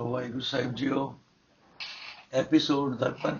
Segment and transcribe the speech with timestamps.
[0.00, 1.20] ਵਾਹਿਗੁਰੂ ਸਾਹਿਬ ਜੀਓ
[2.32, 3.38] episode Darpan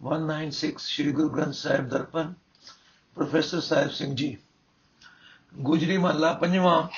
[0.00, 2.34] 196 Shri Guru Granth Sahib Darpan,
[3.14, 4.38] professor Sahib Singh ji.
[5.58, 6.88] Gujri ਮਹੱਲਾ ਪੰਜਵਾਂ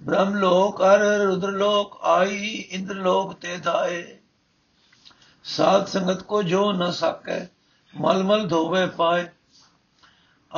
[0.00, 4.18] ਬ੍ਰਹਮ ਲੋਕ ਅਰ ਰੁਦਰ ਲੋਕ ਆਈ ਇੰਦਰ ਲੋਕ ਤੇ ਧਾਏ
[5.44, 7.46] ਸਾਧ ਸੰਗਤ ਕੋ ਜੋ ਨ ਸਕੈ
[8.00, 9.30] ਮਲ ਮਲ ਧੋਵੇ ਪਾਏ।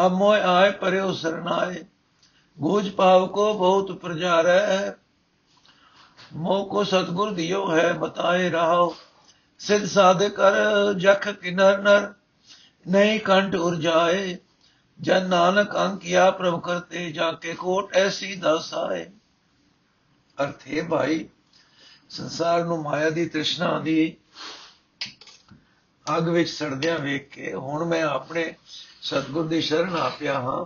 [0.07, 1.85] ਅਬ ਮੋਇ ਆਏ ਪਰਿਓ ਸਰਨਾਏ।
[2.61, 4.93] ਗੋਜ ਪਾਵ ਕੋ ਬਹੁਤ ਪ੍ਰਜਾਰੈ
[6.35, 8.97] ਮੋ ਕੋ ਸਤਗੁਰ ਦਿਓ ਹੈ, ਬਤਾਏ ਰਹਾਓ।
[9.59, 10.53] ਸਿਧ ਸਾਧ ਕਰ,
[10.93, 12.13] ਜਖ ਕਿਨਰ ਨਰ,
[12.89, 14.37] ਨਹੀਂ ਕੰਟ ਉਰ ਜਾਏ।
[15.01, 19.11] ਜਨ ਨਾਨਕ ਅੰਕਿਆ ਪ੍ਰਭ ਕਰਤੇ ਜਾ ਕੇ ਕੋਟ ਐਸੀ ਦਸਾਏ
[20.43, 21.29] ਅਰਥੇ ਭਾਈ,
[22.11, 24.17] ਸੰਸਾਰ ਨੂੰ ਮਾਇਆ ਦੀ ਤ੍ਰਿਸ਼ਨਾ ਦੀ
[26.07, 28.55] ਅੱਗ ਵਿੱਚ ਸੜਦਿਆਂ ਵੇਖ ਕੇ ਹੁਣ ਮੈਂ ਆਪਣੇ
[29.03, 30.65] ਸਤਗੁਰ ਦੀ ਸ਼ਰਨ ਆ ਪਿਆ ਹਾਂ।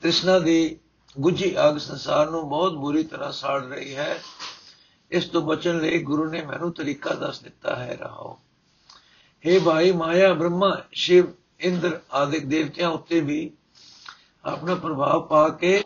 [0.00, 0.78] ਤ੍ਰਿਸ਼ਨਾ ਦੀ
[1.20, 4.20] ਗੁੱਝੀ ਅੱਗ ਸੰਸਾਰ ਨੂੰ ਬਹੁਤ ਬੁਰੀ ਤਰ੍ਹਾਂ ਸਾੜ ਰਹੀ ਹੈ।
[5.12, 8.38] ਇਸ ਤੋਂ ਬਚਣ ਲਈ ਗੁਰੂ ਨੇ ਮੈਨੂੰ ਤਰੀਕਾ ਦੱਸ ਦਿੱਤਾ ਹੈ ਰਹਾਓ
[9.44, 11.26] हे ਭਾਈ ਮਾਇਆ, ਬ੍ਰਹਮਾ, ਸ਼ਿਵ,
[11.60, 13.50] ਇੰਦਰ ਆਦਿਕ ਦੇਵਤਿਆਂ ਉੱਤੇ ਵੀ
[14.44, 15.84] ਆਪਣਾ ਪ੍ਰਭਾਵ ਪਾ ਕੇ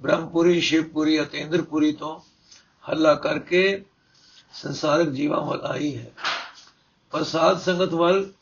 [0.00, 2.20] ਬ੍ਰਹਮਪੁਰੀ, ਸ਼ਿਵਪੁਰੀ ਅਤੇ ਇੰਦਰਪੁਰੀ ਤੋਂ
[2.90, 3.84] ਹੱਲਾ ਕਰਕੇ
[4.52, 6.12] ਸੰਸਾਰਿਕ ਜੀਵਾਂ ਵੱਲ ਆਈ ਹੈ।
[7.10, 8.32] ਪਰ ਸਾਧ ਸੰਗਤ ਵੱਲ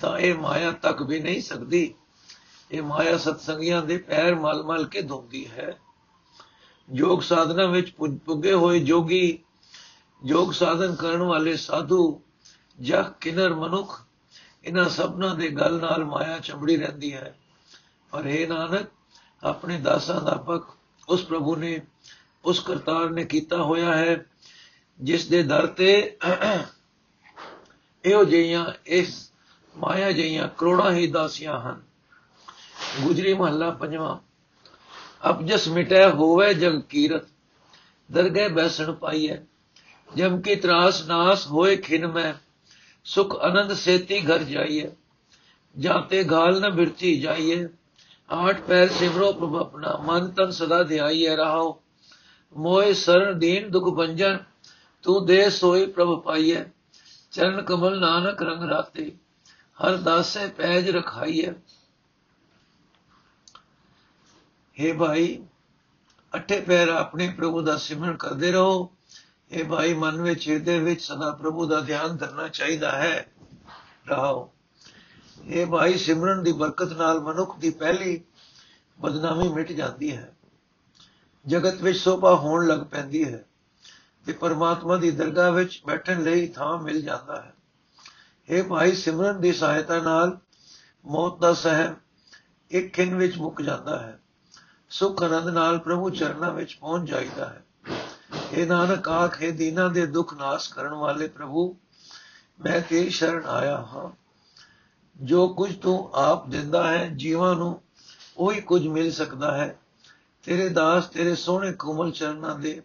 [0.00, 1.94] ਤਾਂ ਇਹ ਮਾਇਆ ਤੱਕ ਵੀ ਨਹੀਂ ਸਕਦੀ।
[2.70, 5.78] ਇਹ ਮਾਇਆ ਸਤਸੰਗੀਆਂ ਦੇ ਪੈਰ ਮਲ ਮਲ ਕੇ ਧੋਂਦੀ ਹੈ।
[6.94, 7.90] ਯੋਗ ਸਾਧਨਾ ਵਿੱਚ
[8.24, 9.38] ਪੁੱਗੇ ਹੋਏ ਜੋਗੀ
[10.24, 12.22] ਯੋਗ ਸਾਧਨ ਕਰਨ ਵਾਲੇ ਸਾਧੂ
[12.80, 14.00] ਜਹ ਕਿਨਰ ਮਨੁੱਖ,
[14.64, 17.34] ਇਹਨਾਂ ਸਭਨਾਂ ਦੇ ਗਲ ਨਾਲ ਮਾਇਆ ਚੰਬੜੀ ਰਹਿੰਦੀ ਹੈ।
[18.12, 18.86] ਪਰ ਇਹ ਨਾਨਕ,
[19.44, 20.76] ਆਪਣੇ ਦਾਸਾਂ ਦਾ ਪੱਖ
[21.08, 21.80] ਉਸ ਪ੍ਰਭੂ ਨੇ,
[22.44, 24.24] ਉਸ ਕਰਤਾਰ ਨੇ ਕੀਤਾ ਹੋਇਆ ਹੈ,
[25.00, 26.18] ਜਿਸ ਦੇ ਦਰ ਤੇ
[28.04, 29.32] ਇਹੋ ਜਿਹੀਆਂ, ਇਸ
[29.74, 31.82] ਮਾਇਆ ਜਿਹੀਆਂ ਕਰੋੜਾਂ ਹੀ ਦਾਸੀਆਂ ਹਨ।
[33.00, 34.18] ਗੁਜਰੀ ਮਹੱਲਾ ਪੰਜਵਾਂ
[35.30, 37.24] ਅਪਜਸ ਮਿਟੈ ਹੋਵੇ ਜਗ ਕੀਰਤ,
[38.12, 39.36] ਦਰਗਹਿ ਬੈਸਣ ਪਾਈਐ।
[40.08, 42.32] ਜਮ ਕੀ ਤਰਾਸ ਨਾਸ ਹੋਏ ਖਿਨ ਮੈਂ
[43.06, 44.90] ਸੁਖ ਆਨੰਦ ਸੇਤੀ ਘਰ ਜਾਈਏ
[45.76, 47.66] ਜਾਤੇ ਗਾਲ ਨ ਬਿਰਤੀ ਜਾਈਏ
[48.30, 51.78] ਆਠ ਪੈਰ ਸਿਮਰੋ ਪ੍ਰਭ ਆਪਣਾ ਮਨ ਤਨ ਸਦਾ ਧਿਆਈਏ ਰਹਾਓ
[52.56, 54.38] ਮੋਏ ਸਰਣ ਦੀਨ ਦੁਖ ਬੰਜਨ
[55.04, 56.64] ਤੂੰ ਦੇ ਸੋਈ ਪ੍ਰਭ ਪਾਈਏ
[57.32, 59.10] ਚਰਨ ਕਮਲ ਨਾਨਕ ਰੰਗ ਰਾਤੇ
[59.78, 61.52] ਹਰ ਦਾਸੇ ਪੈਜ ਰਖਾਈਏ
[64.76, 65.38] हे ਭਾਈ
[66.32, 68.93] ਅਠੇ ਪੈਰ ਆਪਣੇ ਪ੍ਰਭੂ ਦਾ ਸਿਮਰਨ ਕਰਦੇ ਰਹੋ
[69.54, 73.26] ਇਹ ਭਾਈ ਮਨ ਵਿੱਚ, ਹਿਰਦੇ ਵਿੱਚ ਸਦਾ ਪ੍ਰਭੂ ਦਾ ਧਿਆਨ ਕਰਨਾ ਚਾਹੀਦਾ ਹੈ।
[74.08, 74.52] ਰਹਾਓ।
[75.44, 78.24] ਇਹ ਭਾਈ ਸਿਮਰਨ ਦੀ ਬਰਕਤ ਨਾਲ ਮਨੁੱਖ ਦੀ ਪਹਿਲੀ
[79.00, 80.36] ਬਦਨਾਮੀ ਮਿਟ ਜਾਂਦੀ ਹੈ।
[81.46, 83.44] ਜਗਤ ਵਿੱਚ ਸੋਭਾ ਹੋਣ ਲੱਗ ਪੈਂਦੀ ਹੈ
[84.26, 87.54] ਤੇ ਪਰਮਾਤਮਾ ਦੀ ਦਰਗਾਹ ਵਿੱਚ ਬੈਠਣ ਲਈ ਥਾਂ ਮਿਲ ਜਾਂਦਾ ਹੈ।
[88.48, 90.38] ਇਹ ਭਾਈ ਸਿਮਰਨ ਦੀ ਸਹਾਇਤਾ ਨਾਲ
[91.06, 91.94] ਮੌਤ ਦਾ ਸਹਿਮ
[92.70, 94.20] ਇੱਕ ਖਿੰ ਵਿੱਚ ਮੁੱਕ ਜਾਂਦਾ ਹੈ।
[94.90, 97.64] ਸੁਖ ਆਨੰਦ ਨਾਲ ਪ੍ਰਭੂ ਚਰਨਾਂ ਵਿੱਚ ਪਹੁੰਚ ਜਾਂਦਾ ਹੈ।
[98.52, 101.76] ਇਹ ਨਾਨਕ ਆਖੇ ਦੀਨਾ ਦੇ ਦੁੱਖ ਨਾਸ ਕਰਨ ਵਾਲੇ ਪ੍ਰਭੂ,
[102.64, 104.10] ਮੈਂ ਤੇਰੀ ਸ਼ਰਨ ਆਇਆ ਹਾਂ।
[105.24, 107.82] ਜੋ ਕੁਝ ਤੂੰ ਆਪ ਦਿੰਦਾ ਹੈ, ਜੀਵਾਂ ਨੂੰ
[108.38, 109.78] ਉਹੀ ਕੁਝ ਮਿਲ ਸਕਦਾ ਹੈ।
[110.42, 112.82] ਤੇਰੇ ਦਾਸ, ਤੇਰੇ ਸੋਹਣੇ ਕੋਮਲ ਚਰਨਾਂ ਦੇ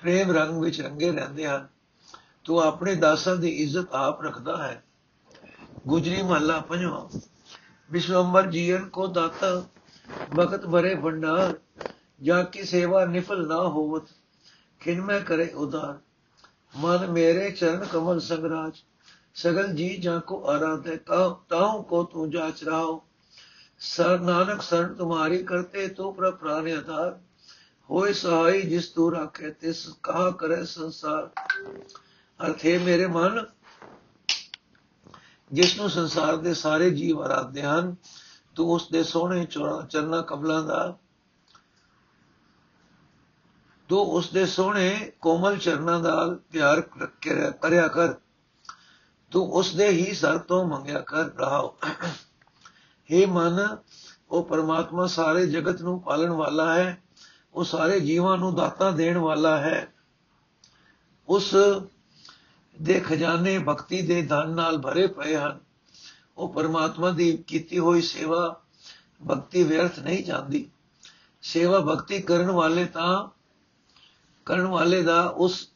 [0.00, 1.68] ਪ੍ਰੇਮ ਰੰਗ ਵਿੱਚ ਰੰਗੇ ਰਹਿੰਦੇ ਹਨ।
[2.44, 4.84] ਤੂੰ ਆਪਣੇ ਦਾਸਾਂ ਦੀ ਇੱਜ਼ਤ ਆਪ ਰੱਖਦਾ ਹੈ।
[5.86, 7.18] ਗੁਜਰੀ ਮਹੱਲਾ ਪੰਜਵਾਂ।
[7.90, 9.64] ਵਿਸ਼ਵੰਬਰ ਜੀਵਨ ਕੋ ਦਾਤਾ
[10.34, 11.58] ਵਕਤ ਭਰੇ ਭੰਡਾਰ,
[12.22, 14.02] ਜਾ ਕੀ ਸੇਵਾ ਨਿਫਲ ਨਾ ਹੋਵਤ।
[14.84, 15.98] ਖਿਨ ਮੈਂ ਕਰੇ ਉਦਾਰ
[16.74, 18.78] ਮਨ ਮੇਰੇ ਚਰਨ ਕਮਲ ਸੰਗਰਾਜ,
[19.34, 20.96] ਸਗਲ ਜੀ ਜਾ ਕੋ ਆਰਾਧੇ
[21.48, 23.02] ਤਾਉ ਕੋ ਤੂੰ ਜਾਚ ਰਾਓ
[23.80, 27.18] ਸਰ ਨਾਨਕ ਸਰਨ ਤੁਮਾਰੀ ਕਰਤੇ, ਤੂੰ ਪ੍ਰ ਪ੍ਰਾਨ ਆਧਾਰ।
[27.90, 31.30] ਹੋਏ ਸਹਾਈ ਜਿਸ ਤੂੰ ਰੱਖੇ, ਤਿਸ ਕਹਾ ਕਰੇ ਸੰਸਾਰ।
[32.40, 33.44] ਅਰਥੇ ਮੇਰੇ ਮਨ,
[35.52, 37.94] ਜਿਸ ਨੂੰ ਸੰਸਾਰ ਦੇ ਸਾਰੇ ਜੀਵ ਆਰਾਧਦੇ ਹਨ,
[38.54, 39.44] ਤੂੰ ਉਸ ਦੇ ਸੋਹਣੇ
[39.90, 40.98] ਚਰਨਾ ਕਮਲਾਂ ਦਾ
[43.94, 46.80] ਤੂੰ ਉਸ ਦੇ ਸੋਹਣੇ ਕੋਮਲ ਚਰਨਾਂ ਦਾ ਪਿਆਰ
[47.50, 48.14] ਕਰਿਆ ਕਰ।
[49.30, 51.76] ਤੂੰ ਉਸ ਦੇ ਹੀ ਸਰ ਤੋਂ ਮੰਗਿਆ ਕਰ, ਰਹਾਓ।
[53.10, 53.76] हे ਮਨ,
[54.30, 57.02] ਉਹ ਪਰਮਾਤਮਾ ਸਾਰੇ ਜਗਤ ਨੂੰ ਪਾਲਣ ਵਾਲਾ ਹੈ।
[57.54, 59.92] ਉਹ ਸਾਰੇ ਜੀਵਾਂ ਨੂੰ ਦਾਤਾ ਦੇਣ ਵਾਲਾ ਹੈ।
[61.28, 61.54] ਉਸ
[62.82, 65.60] ਦੇ ਖਜ਼ਾਨੇ ਭਗਤੀ ਦੇ ਧਨ ਨਾਲ ਭਰੇ ਪਏ ਹਨ।
[66.38, 68.60] ਉਹ ਪਰਮਾਤਮਾ ਦੀ ਕੀਤੀ ਹੋਈ ਸੇਵਾ
[69.30, 70.70] ਭਗਤੀ ਵਿਅਰਥ ਨਹੀਂ ਜਾਂਦੀ।
[71.42, 73.28] ਸੇਵਾ ਭਗਤੀ ਕਰਨ ਵਾਲੇ ਤਾਂ
[74.46, 75.68] ਕਰਨ ਵਾਲੇ ਦਾ ਉਸ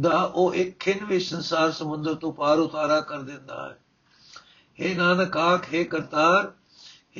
[0.00, 3.78] ਦਾ ਉਹ ਇੱਕ ਖਿੰ ਵਿੱਚ ਸੰਸਾਰ ਸਮੁੰਦਰ ਤੋਂ ਪਾਰ ਉਤਾਰਾ ਕਰ ਦਿੰਦਾ ਹੈ।
[4.82, 6.52] हे ਨਾਨਕ ਆਖੇ ਕਰਤਾਰ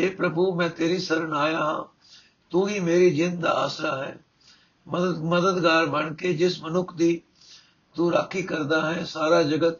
[0.00, 1.84] हे ਪ੍ਰਭੂ, ਮੈਂ ਤੇਰੀ ਸ਼ਰਨ ਆਇਆ ਹਾਂ।
[2.50, 4.18] ਤੂੰ ਹੀ ਮੇਰੀ ਜਿੰਦ ਦਾ ਆਸਰਾ ਹੈ।
[4.88, 7.22] ਮਦਦ, ਮਦਦਗਾਰ ਬਣ ਕੇ ਜਿਸ ਮਨੁੱਖ ਦੀ
[7.94, 9.76] ਤੂੰ ਰਾਖੀ ਕਰਦਾ ਹੈ, ਸਾਰਾ ਜਗਤ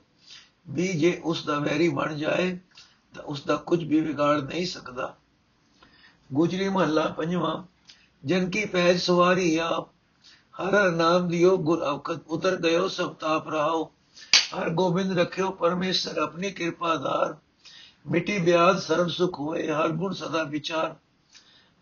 [0.68, 2.58] ਵੀ ਜੇ ਉਸ ਦਾ ਵੈਰੀ ਬਣ ਜਾਏ,
[3.14, 5.16] ਤਾਂ ਉਸ ਦਾ ਕੁਝ ਵੀ ਵਿਗਾੜ ਨਹੀਂ ਸਕਦਾ।
[6.32, 7.64] ਗੁਜਰੀ ਮਹੱਲਾ ਪੰਜਵਾਂ,
[8.24, 9.95] ਜਨ ਕੀ ਪੈਜ ਸਵਾਰੀ ਆਪ
[10.62, 13.90] ਹਰ ਹਰ ਨਾਮ ਦਿਓ ਗੁਰ ਅਵਕਤ ਉਤਰ ਗਇਓ ਸਭ ਤਾਪ ਰਹਾਓ।
[14.58, 17.36] ਹਰ ਗੋਬਿੰਦ ਰਖਿਓ, ਪਰਮੇਸ਼ਰ ਆਪਣੀ ਕਿਰਪਾ ਧਾਰ
[18.10, 20.96] ਮਿੱਟੀ ਬਿਆਦ ਸਰਬ ਸੁਖ ਹੋਏ, ਹਰ ਗੁਣ ਸਦਾ ਵਿਚਾਰ।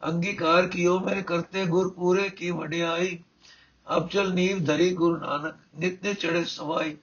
[0.08, 3.18] ਅੰਗੀਕਾਰ ਕੀਓ ਮੇਰੇ ਕਰਤੇ, ਗੁਰ ਪੂਰੇ ਕੀ ਵਡਿਆਈ।
[3.96, 6.96] ਅਬ ਚਲ ਨੀਵ ਧਰੀ ਗੁਰੂ ਨਾਨਕ, ਨਿਤ ਚੜੇ ਸਵਾਈ।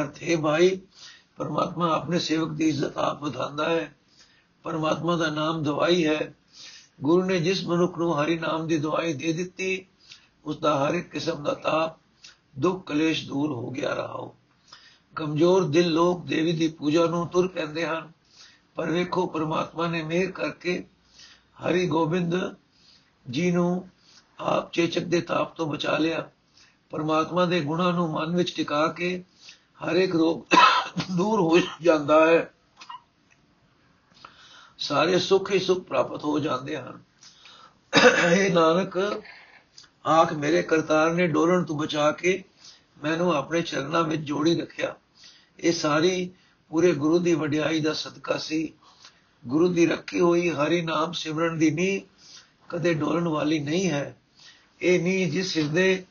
[0.00, 0.80] ਅਰਥ ਹੈ ਭਾਈ,
[1.36, 3.96] ਪਰਮਾਤਮਾ ਆਪਣੇ ਸੇਵਕ ਦੀ ਇੱਜ਼ਤ ਆਪ ਵਧਾਉਂਦਾ ਹੈ।
[4.62, 6.34] ਪਰਮਾਤਮਾ ਦਾ ਨਾਮ ਦਵਾਈ ਹੈ।
[7.02, 9.86] ਗੁਰੂ ਨੇ ਜਿਸ ਮਨੁੱਖ ਨੂੰ ਹਰੀ ਨਾਮ ਦੀ ਦਵਾਈ ਦੇ ਦਿੱਤੀ
[10.44, 11.96] ਉਸ ਦਾ ਹਰ ਇੱਕ ਕਿਸਮ ਦਾ ਤਾਪ,
[12.58, 14.34] ਦੁੱਖ, ਕਲੇਸ਼ ਦੂਰ ਹੋ ਗਿਆ ਰਹਾਓ।
[15.16, 18.12] ਕਮਜ਼ੋਰ ਦਿਲ ਲੋਕ ਦੇਵੀ ਦੀ ਪੂਜਾ ਨੂੰ ਤੁਰ ਕਹਿੰਦੇ ਹਨ,
[18.74, 20.84] ਪਰ ਵੇਖੋ ਪਰਮਾਤਮਾ ਨੇ ਮਿਹਰ ਕਰਕੇ
[21.68, 22.54] ਹਰੀ ਗੋਬਿੰਦ
[23.30, 23.88] ਜੀ ਨੂੰ
[24.38, 26.30] ਆਪ ਚੇਚਕ ਦੇ ਤਾਪ ਤੋਂ ਬਚਾ ਲਿਆ।
[26.90, 29.24] ਪਰਮਾਤਮਾ ਦੇ ਗੁਣਾਂ ਨੂੰ ਮਨ ਵਿੱਚ ਟਿਕਾ ਕੇ
[29.84, 30.42] ਹਰ ਇੱਕ ਰੋਗ
[31.16, 32.54] ਦੂਰ ਹੋ ਜਾਂਦਾ ਹੈ।
[34.78, 37.02] ਸਾਰੇ ਸੁੱਖ ਹੀ ਸੁੱਖ ਪ੍ਰਾਪਤ ਹੋ ਜਾਂਦੇ ਹਨ।
[38.32, 39.22] ਇਹ ਨਾਨਕ,
[40.06, 42.44] ਆਖ ਮੇਰੇ ਕਰਤਾਰ ਨੇ ਡੋਲਣ ਤੋਂ ਬਚਾ ਕੇ
[43.02, 44.96] ਮੈਨੂੰ ਆਪਣੇ ਚਰਨਾਂ ਵਿੱਚ ਜੋੜੀ ਰੱਖਿਆ।
[45.60, 46.30] ਇਹ ਸਾਰੀ
[46.70, 48.72] ਪੂਰੇ ਗੁਰੂ ਦੀ ਵਡਿਆਈ ਦਾ ਸਦਕਾ ਸੀ।
[49.46, 52.02] ਗੁਰੂ ਦੀ ਰੱਖੀ ਹੋਈ ਹਰੀ ਨਾਮ ਸਿਮਰਨ ਦੀ ਨੀ
[52.68, 54.16] ਕਦੇ ਡੋਲਣ ਵਾਲੀ ਨਹੀਂ ਹੈ।
[54.82, 56.04] ਇਹ ਨੀ ਜਿਸ ਹਿਰਦੇ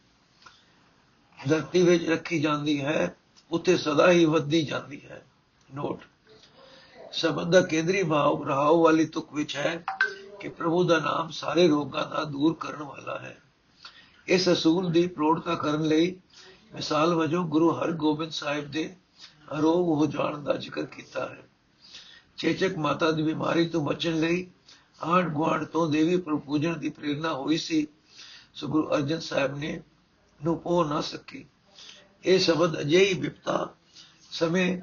[1.50, 3.16] ਧਰਤੀ ਵਿੱਚ ਰੱਖੀ ਜਾਂਦੀ ਹੈ,
[3.52, 5.26] ਉੱਥੇ ਸਦਾ ਹੀ ਵੱਧਦੀ ਜਾਂਦੀ ਹੈ।
[5.76, 6.02] ਨੋਟ।
[7.16, 9.84] ਸ਼ਬਦ ਦਾ ਕੇਂਦਰੀ ਭਾਵ ਰਹਾਉ ਵਾਲੀ ਤੁਕ ਵਿੱਚ ਹੈ
[10.40, 13.38] ਕਿ ਪ੍ਰਭੂ ਦਾ ਨਾਮ ਸਾਰੇ ਰੋਗਾਂ ਦਾ ਦੂਰ ਕਰਨ ਵਾਲਾ ਹੈ।
[14.28, 16.16] ਇਸ ਅਸੂਲ ਦੀ ਪ੍ਰੋੜਤਾ ਕਰਨ ਲਈ
[16.74, 18.96] ਮਿਸਾਲ ਵਜੋਂ ਗੁਰੂ ਹਰਗੋਬਿੰਦ ਸਾਹਿਬ ਦੇ
[19.60, 21.44] ਅਰੋਗ ਹੋ ਜਾਣ ਦਾ ਜ਼ਿਕਰ ਕੀਤਾ ਹੈ।
[22.38, 24.48] ਚੇਚਕ ਮਾਤਾ ਦੀ ਬਿਮਾਰੀ ਤੋਂ ਬਚਣ ਲਈ
[25.04, 27.88] ਆਂਡ ਗੁਆਂਢ ਤੋਂ ਦੇਵੀ ਪੂਜਣ ਦੀ ਪ੍ਰੇਰਣਾ ਹੋਈ ਸੀ।
[28.54, 29.82] ਸੋ ਗੁਰੂ ਅਰਜਨ ਸਾਹਿਬ ਨੇ
[30.44, 31.46] ਨੂੰ ਪੋ ਨਾ ਸਕੀ।
[32.26, 33.70] ਇਹ ਸ਼ਬਦ ਅਜਿਹੀ ਵਿਪਤਾ
[34.32, 34.82] ਸਮੇਂ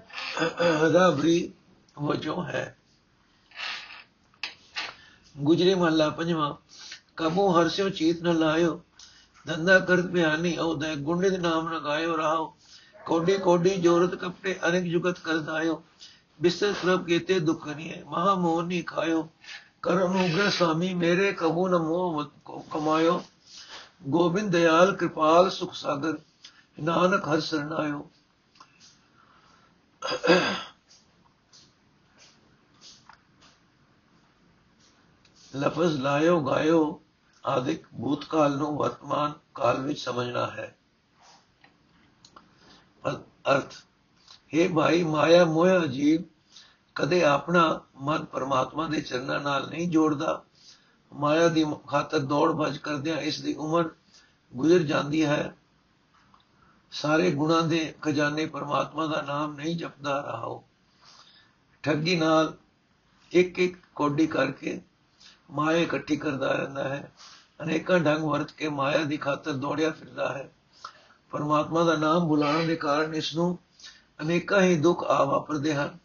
[0.87, 1.52] ਹਦਾਬਰੀ
[1.96, 2.64] وہ جو ہے۔
[5.48, 6.52] گجری محلہ پنجواں۔
[7.18, 8.72] کبو ہرسیوں چیت نہ لایو
[9.46, 12.44] دھندا کرت بیانی او دے گنڈے دے نام نہ نگایو راہو
[13.06, 15.74] کوڈی کوڈی جورت کپڑے انک جگت کرت آیو۔
[16.42, 19.22] بستر کرب کیتے ہے۔ مہا موہنی کھایو
[19.84, 22.00] کرم اگر سوامی میرے کبو مو
[22.72, 23.16] کمایو
[24.12, 26.14] گوبند دیال کرپال سکھ ساگر۔
[26.78, 28.00] نانک ہر سرنایو
[35.56, 37.02] ਲਫ਼ਜ਼ ਲਾਇਓ, ਗਾਇਓ,
[37.46, 40.76] ਆਦਿਕ ਭੂਤਕਾਲ ਨੂੰ ਵਰਤਮਾਨ ਕਾਲ ਵਿੱਚ ਸਮਝਣਾ ਹੈ।
[43.50, 43.75] ਅਰਥ,
[44.54, 46.22] ਹੈ ਭਾਈ, ਮਾਇਆ, ਮੋਹ ਜੀਵ
[46.94, 50.44] ਕਦੇ ਆਪਣਾ ਮਨ ਪਰਮਾਤਮਾ ਦੇ ਚਰਨਾਂ ਨਾਲ ਨਹੀਂ ਜੋੜਦਾ।
[51.12, 53.90] ਮਾਇਆ ਦੀ ਖਾਤਰ ਦੌੜ ਭੱਜ ਕਰਦਿਆਂ ਇਸ ਦੀ ਉਮਰ
[54.55, 55.56] ਗੁਜ਼ਰ ਜਾਂਦੀ ਹੈ।
[56.90, 60.64] ਸਾਰੇ ਗੁਣਾਂ ਦੇ ਖਜ਼ਾਨੇ ਪਰਮਾਤਮਾ ਦਾ ਨਾਮ ਨਹੀਂ ਜਪਦਾ ਰਹਾਓ।
[61.82, 62.56] ਠੱਗੀ ਨਾਲ
[63.32, 64.81] ਇੱਕ ਇੱਕ ਕੋਡੀ ਕਰਕੇ
[65.52, 67.12] ਮਾਇਆ ਇਕੱਠੀ ਕਰਦਾ ਰਹਿੰਦਾ ਹੈ।
[67.62, 70.52] ਅਨੇਕਾਂ ਢੰਗ ਵਰਤ ਕੇ ਮਾਇਆ ਦੀ ਖਾਤਰ ਦੌੜਿਆ ਫਿਰਦਾ ਹੈ।
[71.31, 73.58] ਪਰਮਾਤਮਾ ਦਾ ਨਾਮ ਬੁਲਾਉਣ ਦੇ ਕਾਰਨ ਇਸ ਨੂੰ
[74.20, 75.99] ਅਨੇਕਾਂ ਹੀ ਦੁੱਖ ਆ ਵਾਪਰਦੇ ਹਨ।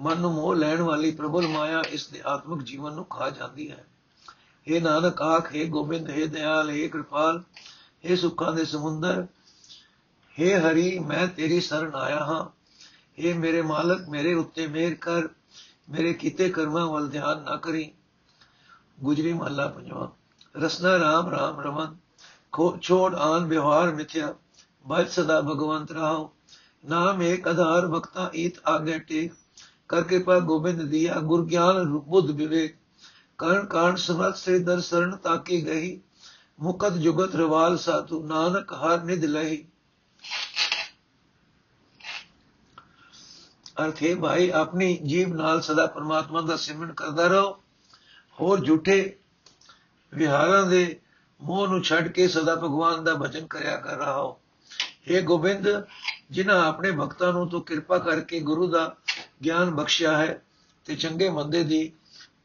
[0.00, 3.84] ਮਨ ਨੂੰ ਮੋਹ ਲੈਣ ਵਾਲੀ ਪ੍ਰਬਲ ਮਾਇਆ ਇਸ ਦੇ ਆਤਮਿਕ ਜੀਵਨ ਨੂੰ ਖਾ ਜਾਂਦੀ ਹੈ।
[4.66, 7.42] ਇਹ ਨਾਨਕ ਆਖ, ਹੈ ਗੋਬਿੰਦ, ਹੈ ਦਿਆਲ, ਹੈ ਕਿਰਪਾਲ,
[8.06, 9.26] ਹੈ ਸੁੱਖਾਂ ਦੇ ਸਮੁੰਦਰ,
[10.40, 12.64] ਹੈ ਹਰੀ, ਮੈਂ ਤੇਰੀ ਸ਼ਰਨ ਆਇਆ ਹਾਂ।
[13.18, 15.28] ਇਹ ਮੇਰੇ ਮਾਲਕ, ਮੇਰੇ ਉੱਤੇ ਮਿਹਰ ਕਰ,
[15.90, 17.93] ਮੇਰੇ ਕੀਤੇ ਕਰਮਾਂ ਵੱਲ ਧਿਆਨ ਨਾ ਕਰੀ।
[18.98, 20.08] ਗੁਜਰੀ ਮਹੱਲਾ ਪੰਜਵਾਂ
[20.54, 21.96] ਰਸਨਾ ਰਾਮ ਰਾਮ ਰਮਨ
[22.82, 24.34] ਛੋੜ ਆਨ ਵਿਵਹਾਰ ਮਿਥਿਆ
[24.86, 26.30] ਬਚ ਸਦਾ ਭਗਵੰਤ ਰਾਓ
[26.84, 29.32] ਨਾਮ ਏਕ ਆਧਾਰ ਭਗਤਾ ਈਤ ਆਗੇ ਟੇਕ
[29.88, 32.76] ਕਰ ਕਿਰਪਾ ਗੋਬਿੰਦ ਦੀਆ ਗੁਰ ਗਿਆਨ ਬੁੱਧ ਵਿਵੇਕ
[33.38, 36.00] ਕਰਨ ਕਾਂਡ ਸਮਰਤ ਸੇ ਦਰ ਸਰਣ ਤਾਕੀ ਗਈ
[36.58, 39.64] ਮੁਕਤ ਜੁਗਤ ਰਵਾਲ ਸਾਤੂ ਨਾਨਕ ਹਰ ਨਿਧ ਲਹੀ
[43.80, 47.63] ਅਰਥ ਹੈ ਭਾਈ ਆਪਣੀ ਜੀਵ ਨਾਲ ਸਦਾ ਪਰਮਾਤਮਾ ਦਾ ਸਿਮਰਨ ਕਰਦਾ ਰਹੋ
[48.40, 49.16] ਹੋਰ ਝੂਠੇ
[50.14, 51.00] ਵਿਹਾਰਾਂ ਦੇ
[51.40, 54.38] ਮੋਹ ਨੂੰ ਛੱਡ ਕੇ ਸਦਾ ਭਗਵਾਨ ਦਾ ਭਜਨ ਕਰਿਆ ਕਰ ਰਹਾ ਹੋ।
[55.08, 55.68] हे ਗੋਬਿੰਦ,
[56.30, 58.96] ਜਿਨ੍ਹਾਂ ਆਪਣੇ ਭਗਤਾਂ ਨੂੰ ਤੂੰ ਕਿਰਪਾ ਕਰਕੇ ਗੁਰੂ ਦਾ
[59.44, 60.42] ਗਿਆਨ ਬਖਸ਼ਿਆ ਹੈ
[60.84, 61.92] ਤੇ ਚੰਗੇ ਮੰਦੇ ਦੀ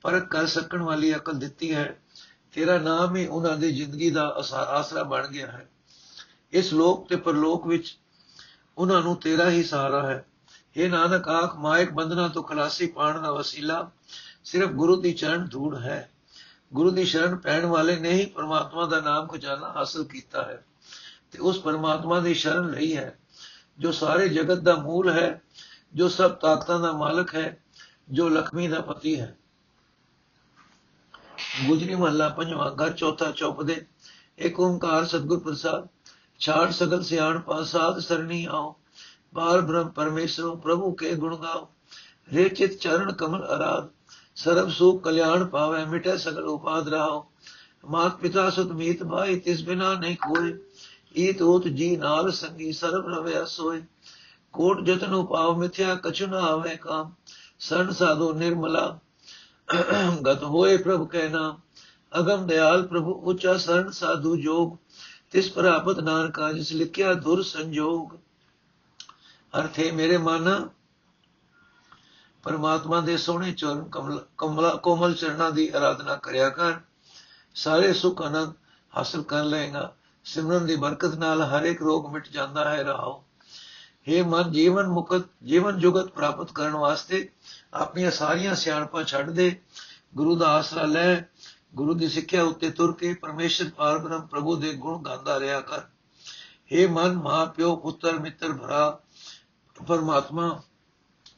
[0.01, 1.97] ਪਰਖ ਕਰ ਸਕਣ ਵਾਲੀ ਅਕਲ ਦਿੱਤੀ ਹੈ,
[2.53, 4.27] ਤੇਰਾ ਨਾਮ ਹੀ ਉਹਨਾਂ ਦੀ ਜ਼ਿੰਦਗੀ ਦਾ
[4.69, 5.67] ਆਸਰਾ ਬਣ ਗਿਆ ਹੈ।
[6.51, 7.97] ਇਸ ਲੋਕ ਤੇ ਪਰਲੋਕ ਵਿੱਚ
[8.77, 10.25] ਉਹਨਾਂ ਨੂੰ ਤੇਰਾ ਹੀ ਸਹਾਰਾ ਹੈ।
[10.75, 13.89] ਇਹ ਨਾਨਕ, ਆਖ, ਮਾਇਕ ਬੰਧਨਾ ਤੋਂ ਖਲਾਸੀ ਪਾਣ ਦਾ ਵਸੀਲਾ
[14.45, 16.09] ਸਿਰਫ ਗੁਰੂ ਦੀ ਚਰਨ ਧੂੜ ਹੈ।
[16.73, 20.63] ਗੁਰੂ ਦੀ ਸ਼ਰਨ ਪੈਣ ਵਾਲੇ ਨੇ ਹੀ ਪਰਮਾਤਮਾ ਦਾ ਨਾਮ ਖਜ਼ਾਨਾ ਹਾਸਲ ਕੀਤਾ ਹੈ
[21.31, 23.19] ਤੇ ਉਸ ਪਰਮਾਤਮਾ ਦੀ ਸ਼ਰਨ ਲਈ ਹੈ,
[23.79, 25.41] ਜੋ ਸਾਰੇ ਜਗਤ ਦਾ ਮੂਲ ਹੈ,
[25.93, 27.57] ਜੋ ਸਭ ਤਾਕਤਾਂ ਦਾ ਮਾਲਕ ਹੈ,
[28.11, 29.35] ਜੋ ਲక్ష్ਮੀ ਦਾ ਪਤੀ ਹੈ।
[31.67, 33.85] ਗੁਜਰੀ ਮਹੱਲਾ ਪੰਜਵਾਂ, ਘਰ ਚੌਥਾ ਚੌਪਦੇ
[34.39, 35.87] ਏਕ ਓੰਕਾਰ ਸਤਗੁਰ ਪ੍ਰਸਾਦ,
[36.39, 38.75] ਛਾੜ ਸਗਲ ਸਿਆਣ ਪਾਸਾਦ ਸਰਣੀ ਆਓ,
[39.33, 41.67] ਬਾਰ ਬ੍ਰਹਮ ਪਰਮੇਸ਼ਰੋ ਪ੍ਰਭੂ ਕੇ ਗੁਣ ਗਾਓ
[42.33, 43.89] ਰੇ ਚਿਤ ਚਰਨ ਕਮਲ ਅਰਾਧ
[44.43, 47.25] ਸਰਬ ਸੁਖ ਕਲਿਆਣ ਪਾਵੇ, ਮਿਟੇ ਸਗਲ ਉਪਾਦ ਰਹਾਓ
[47.89, 50.53] ਮਾਤ ਪਿਤਾ ਸੁਤ ਮੀਤ ਭਾਈ ਤਿਸ ਬਿਨਾ ਨਹੀਂ ਕੋਈ
[51.17, 53.81] ਈਤ ਉਤ ਜੀ ਨਾਲ ਸੰਗੀ ਸਰਬ ਰਵਿਆ ਸੋਏ
[54.53, 57.13] ਕੋਟ ਜਤਨ ਉਪਾਵ ਮਿਥਿਆ, ਕਛੁ ਨ ਆਵੇ ਕਾਮ।
[57.59, 58.99] ਸਰਨ ਸਾਧੂ ਨਿਰਮਲਾ,
[60.25, 61.59] ਗਤ ਹੋਏ ਪ੍ਰਭ ਕੈ ਨਾਮ।
[62.19, 64.75] ਅਗਮ ਦਿਆਲ ਪ੍ਰਭੂ ਉੱਚਾ ਸਰਨ ਸਾਧੂ ਜੋਗ।
[65.31, 68.15] ਤਿਸ ਪ੍ਰਾਪਤ ਨਾਨਕਾ, ਜਿਸ ਲਿਖਿਆ ਦੁਰ ਸੰਜੋਗ।
[69.53, 70.69] ਅਰਥੇ ਮੇਰੇ ਮਨ
[72.43, 76.73] ਪਰਮਾਤਮਾ ਦੇ ਸੋਹਣੇ ਚਰਨ ਕਮਲ ਕਮਲਾ ਕੋਮਲ ਚਰਨਾਂ ਦੀ ਆਰਾਧਨਾ ਕਰਿਆ ਕਰ।
[77.55, 78.53] ਸਾਰੇ ਸੁਖ ਅਨੰਦ
[78.97, 83.23] ਹਾਸਲ ਕਰ ਲਏਗਾ। ਸਿਮਰਨ ਦੀ ਬਰਕਤ ਨਾਲ ਹਰ ਇੱਕ ਰੋਗ ਮਿਟ ਜਾਂਦਾ ਹੈ ਰਹਾਓ
[84.09, 87.29] हे ਮਨ, ਜੀਵਨ ਮੁਕਤ, ਜੀਵਨ ਜੁਗਤ ਪ੍ਰਾਪਤ ਕਰਨ ਵਾਸਤੇ
[87.73, 89.61] ਆਪਣੀਆਂ ਸਾਰੀਆਂ ਸਿਆਣਪਾਂ ਛੱਡ ਦੇ।
[90.15, 91.21] ਗੁਰੂ ਦਾ ਆਸਰਾ ਲੈ।
[91.75, 95.81] ਗੁਰੂ ਦੀ ਸਿੱਖਿਆ ਉੱਤੇ ਤੁਰ ਕੇ ਪਰਮੇਸ਼ਰ ਪਾਰਬ੍ਰਹਮ ਪ੍ਰਭੂ ਦੇ ਗੁਣ ਗਾਉਂਦਾ ਰਿਹਾ ਕਰ।
[96.73, 98.99] हे ਮਨ ਮਾਂ ਪਿਓ ਪੁੱਤਰ, ਮਿੱਤਰ ਭਰਾ,
[99.87, 100.61] ਪਰਮਾਤਮਾ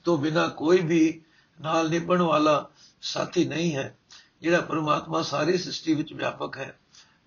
[0.03, 1.21] ਤੋਂ ਬਿਨਾ ਕੋਈ ਵੀ
[1.61, 2.69] ਨਾਲ ਨਿਭਣ ਵਾਲਾ
[3.01, 3.97] ਸਾਥੀ ਨਹੀਂ ਹੈ।
[4.41, 6.79] ਜਿਹੜਾ ਪਰਮਾਤਮਾ ਸਾਰੀ ਸ੍ਰਿਸ਼ਟੀ ਵਿੱਚ ਵਿਆਪਕ ਹੈ,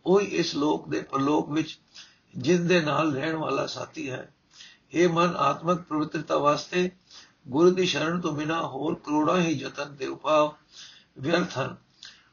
[0.07, 1.79] ਉਹ ਹੀ ਇਸ ਲੋਕ ਦੇ ਪਰਲੋਕ ਵਿੱਚ
[2.37, 4.29] ਜਿੰਦ ਦੇ ਨਾਲ ਰਹਿਣ ਵਾਲਾ ਸਾਥੀ ਹੈ।
[4.93, 6.91] ਇਹ ਮਨ ਆਤਮਿਕ ਪਵਿੱਤਰਤਾ ਵਾਸਤੇ
[7.49, 10.51] ਗੁਰੂ ਦੀ ਸ਼ਰਨ ਤੋਂ ਬਿਨਾ ਹੋਰ ਕਰੋੜਾਂ ਹੀ ਯਤਨ ਤੇ ਉਪਾਅ
[11.19, 11.77] ਵਿਅਰਥ ਹਨ।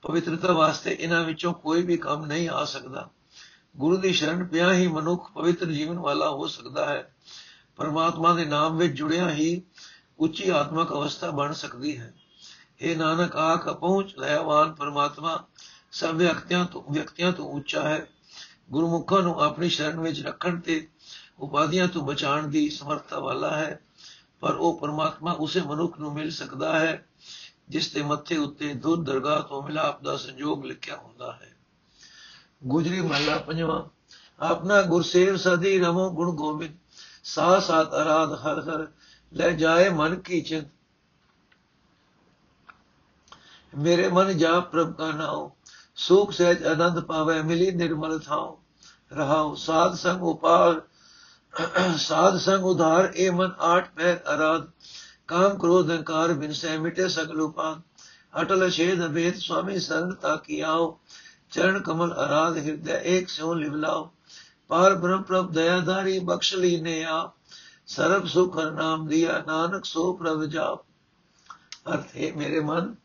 [0.02, 3.10] ਪਵਿੱਤਰਤਾ ਵਾਸਤੇ ਇਹਨਾਂ ਵਿੱਚੋਂ ਕੋਈ ਵੀ ਕੰਮ ਨਹੀਂ ਆ ਸਕਦਾ।
[3.78, 7.16] ਗੁਰੂ ਦੀ ਸ਼ਰਨ ਪਿਆ ਹੀ ਮਨੁੱਖ ਪਵਿੱਤਰ ਜੀਵਨ ਵਾਲਾ ਹੋ ਸਕਦਾ ਹੈ।
[7.76, 9.62] ਪਰਮਾਤਮਾ ਦੇ ਨਾਮ ਵਿੱਚ ਜੁੜਿਆ ਹੀ
[10.22, 12.14] ਉੱਚੀ ਆਤਮਕ ਅਵਸਥਾ ਬਣ ਸਕਦੀ ਹੈ।
[12.82, 15.46] ਇਹ ਨਾਨਕ, ਆਖ ਪਹੁੰਚ, ਦਇਆਵਾਨ ਪਰਮਾਤਮਾ,
[15.92, 18.08] ਸਭ ਵਿਅਕਤੀਆਂ ਤੋਂ ਵਿਅਕਤੀਆਂ ਤੋਂ ਉੱਚਾ ਹੈ।
[18.72, 20.88] ਗੁਰਮੁਖਾਂ ਨੂੰ ਆਪਣੀ ਸ਼ਰਨ ਵਿੱਚ ਰੱਖਣ ਤੇ
[21.40, 23.80] ਉਪਾਧੀਆਂ ਤੋਂ ਬਚਾਉਣ ਦੀ ਸਮਰੱਥਾ ਵਾਲਾ ਹੈ।
[24.40, 27.06] ਪਰ ਉਹ ਪਰਮਾਤਮਾ ਉਸੇ ਮਨੁੱਖ ਨੂੰ ਮਿਲ ਸਕਦਾ ਹੈ,
[27.70, 31.56] ਜਿਸ ਦੇ ਮੱਥੇ ਉੱਤੇ ਦੁੱਧ, ਦਰਗਾਹ ਤੋਂ ਮਿਲਾਪ ਦਾ ਸੰਯੋਗ ਲਿਖਿਆ ਹੁੰਦਾ ਹੈ।
[32.64, 33.84] ਗੁਜਰੀ ਮਹਲਾ ਪੰਜਵਾਂ।
[34.40, 36.76] ਆਪਣਾ ਗੁਰਸੇਵ ਸਦੀ ਰਮੋ ਗੁਣ ਗੋਬਿੰਦ।
[37.24, 38.88] ਸਾ ਸਾਤ ਅਰਾਧ ਹਰ ਹਰ
[39.32, 40.68] ਲੈ ਜਾਏ ਮਨ ਕੀ ਚਿੰਤ
[43.74, 45.50] ਮੇਰੇ ਮਨ ਜਾ ਪ੍ਰਭ ਕਾ ਨਾਉ
[45.98, 48.58] ਸੁਖ ਸਹਿਜ ਆਨੰਦ ਪਾਵੇ ਮਿਲੀ ਨਿਰਮਲ ਥਾਉ
[49.12, 50.82] ਰਹਾਉ ਸਾਧ ਸੰਗ ਉਪਾਰ
[52.00, 54.68] ਸਾਧ ਸੰਗ ਉਧਾਰ ਏ ਮਨ ਆਠ ਪੈਰ ਅਰਾਧ
[55.28, 57.82] ਕਾਮ ਕ੍ਰੋਧ ਅਹੰਕਾਰ ਬਿਨ ਸਹਿ ਮਿਟੇ ਸਗਲ ਉਪਾਦ
[58.34, 60.98] ਅਟਲ ਛੇਦ ਅਭੇਦ ਸੁਆਮੀ ਸਰਣ ਤਾ ਕੀ ਆਓ
[61.52, 64.10] ਚਰਨ ਕਮਲ ਅਰਾਧ ਹਿਰਦੈ ਏਕ ਸਿਉ ਲਿਵਲਾਓ
[64.70, 67.22] ਪਾਰ ਬ੍ਰਹਮ ਪ੍ਰਭ ਦਇਆਧਾਰੀ ਬਖਸ਼ ਲੀਨੇ ਆ
[67.96, 70.82] ਸਰਬ ਸੁਖ ਹਰ ਨਾਮ ਦਿਆ, ਨਾਨਕ ਸੋ ਪ੍ਰਭ ਜਾਪ।
[71.94, 72.96] ਅਰਥ ਹੈ ਮੇਰੇ ਮਨ,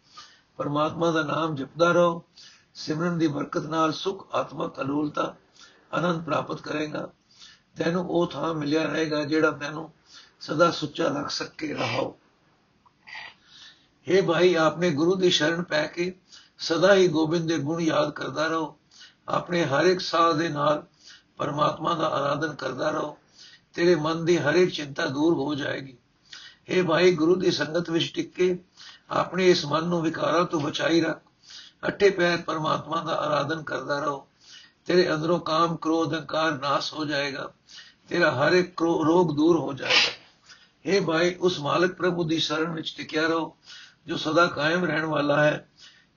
[0.57, 2.23] ਪਰਮਾਤਮਾ ਦਾ ਨਾਮ ਜਪਦਾ ਰਹੋ,
[2.75, 5.35] ਸਿਮਰਨ ਦੀ ਬਰਕਤ ਨਾਲ ਸੁਖ, ਆਤਮਕ ਅਨੂਲਤਾ
[5.93, 7.09] ਆਨੰਦ ਪ੍ਰਾਪਤ ਕਰੇਗਾ।
[7.77, 9.91] ਤੈਨੂੰ ਉਹ ਥਾਂ ਮਿਲਿਆ ਰਹੇਗਾ ਜਿਹੜਾ ਤੈਨੂੰ
[10.41, 12.17] ਸਦਾ ਸੁੱਚਾ ਰੱਖ ਸਕੇ ਰਹੋ
[14.07, 16.13] हे ਭਾਈ, ਆਪਨੇ ਗੁਰੂ ਦੀ ਸ਼ਰਨ ਪੈ ਕੇ
[16.59, 18.79] ਸਦਾ ਹੀ ਗੋਬਿੰਦ ਦੇ ਗੁਣ ਯਾਦ ਕਰਦਾ ਰਹੋ।
[19.29, 20.87] ਆਪਣੇ ਹਰ ਇੱਕ ਸਾਹ ਦੇ ਨਾਲ
[21.37, 23.19] ਪਰਮਾਤਮਾ ਦਾ ਆਰਾਧਨ ਕਰਦਾ ਰਹੋ।
[23.76, 25.96] ਤੇਰੇ ਮਨ ਦੀ ਹਰ ਇੱਕ ਚਿੰਤਾ ਦੂਰ ਹੋ ਜਾਏਗੀ
[26.70, 28.56] हे ਭਾਈ ਗੁਰੂ ਦੀ ਸੰਗਤ ਵਿੱਚ ਟਿਕ ਕੇ
[29.12, 31.22] ਆਪਣੇ ਇਸ ਮਨ ਨੂੰ ਵਿਕਾਰਾਂ ਤੋਂ ਬਚਾਈ ਰੱਖ
[31.88, 34.28] ਅੱਠੇ ਪੈਰ ਪਰਮਾਤਮਾ ਦਾ ਆਰਾਧਨ ਕਰਦਾ ਰਹੋ
[34.86, 37.52] ਤੇਰੇ ਅੰਦਰੋਂ ਕਾਮ ਕ੍ਰੋਧ ਅਹੰਕਾਰ ਨਾਸ ਹੋ ਜਾਏਗਾ
[38.10, 40.20] ਤੇਰਾ ਹਰ ਇੱਕ ਰੋਗ ਦੂਰ ਹੋ ਜਾਏਗਾ
[40.86, 43.56] हे ਭਾਈ ਉਸ ਮਾਲਕ ਪ੍ਰਭੂ ਦੀ ਸ਼ਰਨ ਵਿੱਚ ਟਿਕਿਆ ਰਹੋ
[44.08, 45.68] ਜੋ ਸਦਾ ਕਾਇਮ ਰਹਿਣ ਵਾਲਾ ਹੈ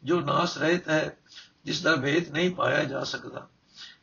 [0.02, 1.16] ਜੋ ਨਾਸ ਰਹਿਤ ਹੈ
[1.64, 3.48] ਜਿਸ ਦਾ ਭੇਦ ਨਹੀਂ ਪਾਇਆ ਜਾ ਸਕਦਾ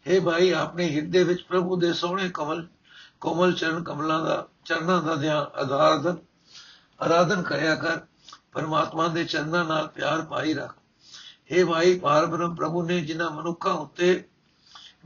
[0.07, 2.67] हे ਭਾਈ ਆਪਣੇ ਹਿਰਦੇ ਵਿੱਚ ਪ੍ਰਭੂ ਦੇ ਸੋਹਣੇ ਕਮਲ
[3.20, 6.16] ਕੋਮਲ ਚਰਨ ਕਮਲਾਂ ਦਾ, ਚਰਨਾਂ ਦਾ ਧਿਆਨ ਆਧਾਰਨ
[7.00, 8.00] ਆਰਾਧਨ ਕਰਿਆ ਕਰ,
[8.52, 10.74] ਪਰਮਾਤਮਾ ਦੇ ਚਰਨਾਂ ਨਾਲ ਪਿਆਰ ਪਾਈ ਰੱਖ।
[11.52, 14.28] हे ਭਾਈ ਪਾਰਬ੍ਰਹਮ ਪ੍ਰਭੂ ਨੇ ਜਿਨ੍ਹਾਂ ਮਨੁੱਖਾਂ ਉੱਤੇ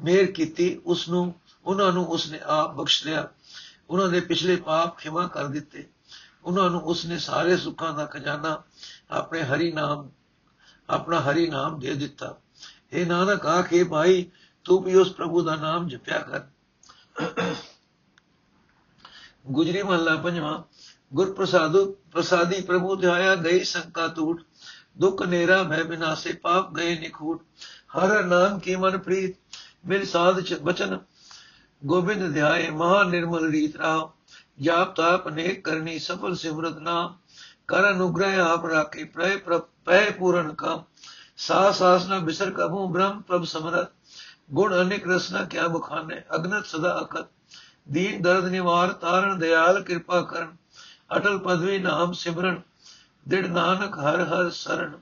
[0.04, 3.28] ਮਿਹਰ ਕੀਤੀ ਉਸ ਨੂੰ ਉਹਨਾਂ ਨੂੰ ਉਸਨੇ ਆਪ ਬਖਸ਼ ਲਿਆ।
[3.90, 5.88] ਉਹਨਾਂ ਦੇ ਪਿਛਲੇ ਪਾਪ ਖਿਮਾ ਕਰ ਦਿੱਤੇ।
[6.44, 8.62] ਉਹਨਾਂ ਨੂੰ ਉਸਨੇ ਸਾਰੇ ਸੁੱਖਾਂ ਦਾ ਖਜ਼ਾਨਾ
[9.10, 10.10] ਆਪਣੇ ਹਰੀ ਨਾਮ,
[10.90, 12.36] ਆਪਣਾ ਹਰੀ ਨਾਮ ਦੇ ਦਿੱਤਾ।
[12.92, 14.30] ਇਹ ਨਾਨਕ ਆਖੇ ਭਾਈ
[14.64, 16.40] ਤੂੰ ਵੀ ਉਸ ਪ੍ਰਭੂ ਦਾ ਨਾਮ ਜਪਿਆ ਕਰ।
[19.50, 20.58] ਗੁਜਰੀ ਮਹਲਾ ਪੰਜਵਾਂ
[21.12, 24.42] ਗੁਰ ਪ੍ਰਸਾਦੁ ਪ੍ਰਸਾਦੀ ਪ੍ਰਭੂ ਧਿਆਇਆ ਗਈ ਸੰਕਾ ਟੂਟ
[24.98, 27.42] ਦੁਖ ਨੇਰਾ ਭੈ ਬਿਨਾਸੇ ਪਾਪ ਗਏ ਨਿਖੂਟ
[27.96, 29.36] ਹਰ ਨਾਮ ਕੀ ਮਨ ਪ੍ਰੀਤ
[29.86, 30.98] ਮਿਲ ਸਾਧ ਬਚਨ
[31.82, 34.08] ਗੋਬਿੰਦ ਧਿਆਏ ਮਹਾ ਨਿਰਮਲ ਰੀਤ ਰਾਹ
[34.60, 37.16] ਜਾਪ ਤਾਪ ਅਨੇਕ ਕਰਨੀ ਸਫਲ ਸਿਮਰਤ ਨਾਮ
[37.68, 39.36] ਕਰ ਅਨੁਗ੍ਰਹ ਆਪ ਰਾਖੇ ਪ੍ਰੈ
[39.84, 40.82] ਪੈ ਪੂਰਨ ਕਾ
[41.38, 43.92] ਸਾਸ ਸਾਸ ਨ ਬਿਸਰ ਕਹੂੰ ਬ੍ਰਹਮ ਪ੍ਰਭ ਸਮਰਤ
[44.50, 47.28] ਗੁਣ ਅਨੇਕ ਰਸਨਾ ਕਿਆ ਬਖਾਨੇ ਅਗਨਤ ਸਦਾ ਅਕਤ
[47.86, 50.56] ਦੀਨ ਦਰਦ ਨਿਵਾਰ ਤਾਰਨ, ਦਿਆਲ, ਕਿਰਪਾ ਕਰਨ,
[51.16, 52.60] ਅਟਲ ਪਦਵੀ, ਨਾਮ ਸਿਮਰਨ,
[53.28, 54.96] ਦਿੜ ਨਾਨਕ, ਹਰ ਹਰ ਸਰਣ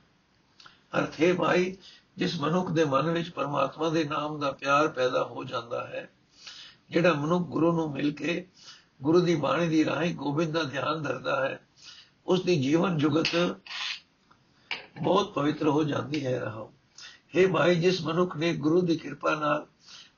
[0.99, 1.75] ਅਰਥੇ ਭਾਈ
[2.17, 6.09] ਜਿਸ ਮਨੁੱਖ ਦੇ ਮਨ ਵਿੱਚ ਪਰਮਾਤਮਾ ਦੇ ਨਾਮ ਦਾ ਪਿਆਰ ਪੈਦਾ ਹੋ ਜਾਂਦਾ ਹੈ,
[6.89, 8.45] ਜਿਹੜਾ ਮਨੁੱਖ ਗੁਰੂ ਨੂੰ ਮਿਲ ਕੇ
[9.01, 11.59] ਗੁਰੂ ਦੀ ਬਾਣੀ ਦੀ ਰਾਹੀਂ ਗੋਬਿੰਦ ਦਾ ਧਿਆਨ ਧਰਦਾ ਹੈ,
[12.25, 13.35] ਉਸ ਦੀ ਜੀਵਨ ਜੁਗਤ
[15.01, 16.71] ਬਹੁਤ ਪਵਿੱਤਰ ਹੋ ਜਾਂਦੀ ਹੈ ਰਹੋ।
[17.35, 19.65] हे ਭਾਈ ਜਿਸ ਮਨੁੱਖ ਨੇ ਗੁਰੂ ਦੀ ਕਿਰਪਾ ਨਾਲ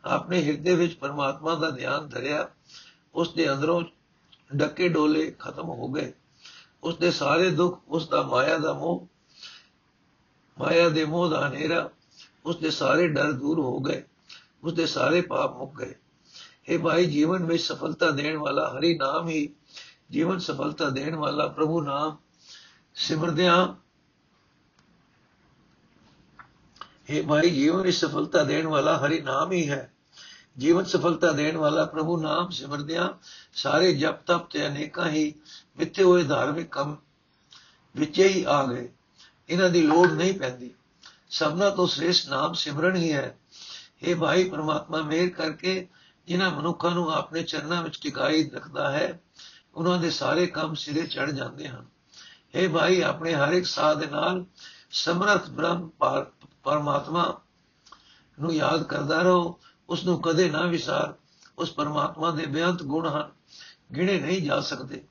[0.05, 2.49] ਆਪਣੇ ਹਿਰਦੇ ਵਿੱਚ ਪਰਮਾਤਮਾ ਦਾ ਧਿਆਨ ਧਰਿਆ
[3.15, 3.83] ਉਸ ਦੇ ਅੰਦਰੋਂ
[4.55, 6.13] ਡੱਕੇ ਡੋਲੇ ਖਤਮ ਹੋ ਗਏ।
[6.83, 9.07] ਉਸ ਦੇ ਸਾਰੇ ਦੁੱਖ ਉਸ ਦਾ ਮਾਇਆ ਦਾ ਮੋਹ,
[10.59, 11.89] ਮਾਇਆ ਦੇ ਮੋਹ ਦਾ ਹਨੇਰਾ
[12.45, 14.03] ਉਸ ਦੇ ਸਾਰੇ ਡਰ ਦੂਰ ਹੋ ਗਏ
[14.63, 15.95] ਉਸ ਦੇ ਸਾਰੇ ਪਾਪ ਮੁੱਕ ਗਏ।
[16.67, 19.55] ਇਹ ਭਾਈ, ਜੀਵਨ ਵਿੱਚ ਸਫਲਤਾ ਦੇਣ ਵਾਲਾ ਹਰੀ ਨਾਮ ਹੀ
[20.11, 22.17] ਜੀਵਨ ਸਫਲਤਾ ਦੇਣ ਵਾਲਾ ਪ੍ਰਭੂ ਨਾਮ
[22.95, 23.67] ਸਿਮਰਦਿਆਂ।
[27.09, 29.90] ਇਹ ਭਾਈ, ਜੀਵਨ ਵਿੱਚ ਸਫਲਤਾ ਦੇਣ ਵਾਲਾ ਹਰੀ ਨਾਮ ਹੀ ਹੈ।
[30.57, 33.09] ਜੀਵਨ ਸਫਲਤਾ ਦੇਣ ਵਾਲਾ ਪ੍ਰਭੂ ਨਾਮ ਸਿਮਰਦਿਆਂ
[33.53, 35.33] ਸਾਰੇ ਜਪ ਤਪ ਤੇ ਅਨੇਕਾਂ ਹੀ
[35.77, 36.97] ਮਿੱਥੇ ਹੋਏ ਧਾਰਮਿਕ ਕੰਮ
[37.95, 38.89] ਵਿੱਚ ਹੀ ਆ ਗਏ।
[39.49, 40.71] ਇਹਨਾਂ ਦੀ ਲੋੜ ਨਹੀਂ ਪੈਂਦੀ।
[41.29, 43.37] ਸਭਨਾ ਤੋਂ ਸ੍ਰੇਸ਼ਟ ਨਾਮ ਸਿਮਰਨ ਹੀ ਹੈ।
[44.03, 45.87] ਇਹ ਭਾਈ ਪ੍ਰਮਾਤਮਾ, ਮਿਹਰ ਕਰਕੇ
[46.27, 49.21] ਜਿਨ੍ਹਾਂ ਮਨੁੱਖਾਂ ਨੂੰ ਆਪਣੇ ਚਰਨਾਂ ਵਿੱਚ ਟਿਕਾਈ ਰੱਖਦਾ ਹੈ,
[49.75, 51.85] ਉਹਨਾਂ ਦੇ ਸਾਰੇ ਕੰਮ ਸਿਰੇ ਚੜ ਜਾਂਦੇ ਹਨ।
[52.55, 54.45] ਇਹ ਭਾਈ, ਆਪਣੇ ਹਰ ਇੱਕ ਸਾਹ ਦੇ ਨਾਲ
[54.91, 55.89] ਸਮਰਥ ਬ੍ਰਹਮ
[56.63, 57.41] ਪਰਮਾਤਮਾ
[58.39, 59.59] ਨੂੰ ਯਾਦ ਕਰਦਾ ਰਹੋ।
[59.91, 61.13] ਉਸ ਨੂੰ ਕਦੇ ਨਾ ਵਿਸਾਰ।
[61.59, 63.31] ਉਸ ਪਰਮਾਤਮਾ ਦੇ ਬੇਅੰਤ ਗੁਣ ਹਨ।
[63.95, 65.03] ਗਿਣੇ ਨਹੀਂ ਜਾ ਸਕਦੇ।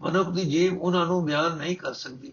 [0.00, 2.32] ਮਨੁੱਖ ਦੀ ਜੀਵ ਉਹਨਾਂ ਨੂੰ ਬਿਆਨ ਨਹੀਂ ਕਰ ਸਕਦੀ।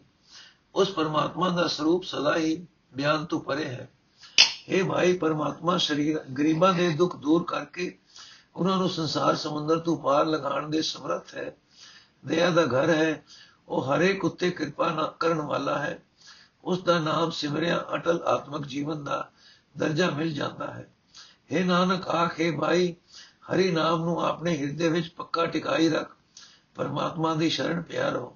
[0.75, 3.89] ਉਸ ਪਰਮਾਤਮਾ ਦਾ ਸਰੂਪ ਸਦਾ ਹੀ ਬਿਆਨ ਤੋਂ ਪਰੇ ਹੈ।
[4.67, 7.97] ਇਹ ਭਾਈ, ਪਰਮਾਤਮਾ ਸ਼ਰੀਰ ਗਰੀਬਾਂ ਦੇ ਦੁੱਖ ਦੂਰ ਕਰਕੇ
[8.55, 11.55] ਉਹਨਾਂ ਨੂੰ ਸੰਸਾਰ ਸਮੁੰਦਰ ਤੋਂ ਪਾਰ ਲਗਾਉਣ ਦੇ ਸਮਰੱਥ ਹੈ।
[12.25, 13.23] ਦਇਆ ਦਾ ਘਰ ਹੈ।
[13.67, 16.03] ਉਹ ਹਰੇਕ ਉੱਤੇ ਕਿਰਪਾ ਨਾ ਕਰਨ ਵਾਲਾ ਹੈ।
[16.63, 19.29] ਉਸ ਦਾ ਨਾਮ ਸਿਮਰਿਆ ਅਟਲ ਆਤਮਿਕ ਜੀਵਨ ਦਾ
[19.77, 20.92] ਦਰਜਾ ਮਿਲ ਜਾਂਦਾ ਹੈ।
[21.49, 22.95] हे ਨਾਨਕ, ਆਖੇ ਭਾਈ
[23.51, 26.15] ਹਰੀ ਨਾਮ ਨੂੰ ਆਪਣੇ ਹਿਰਦੇ ਵਿੱਚ ਪੱਕਾ ਟਿਕਾਈ ਰੱਖ,
[26.75, 28.35] ਪਰਮਾਤਮਾ ਦੀ ਸ਼ਰਨ ਪਿਆ ਰਹੋ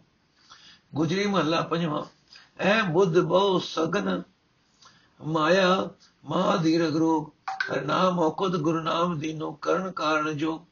[0.96, 2.04] ਗੁਜਰੀ ਮਹੱਲਾ ਪੰਜਵਾਂ,
[2.60, 4.22] ਐ ਬੁੱਧ ਬਹੁ ਸਗਨ
[5.20, 5.90] ਮਾਇਆ
[6.24, 7.30] ਮਹਾਧੀਰ ਰੋਗ,
[7.72, 10.66] ਹਰ ਨਾਮ ਔਕਤ ਗੁਰੂ ਨਾਮ ਦੀਨੋ ਕਰਨ ਕਾਰਨ ਜੋ,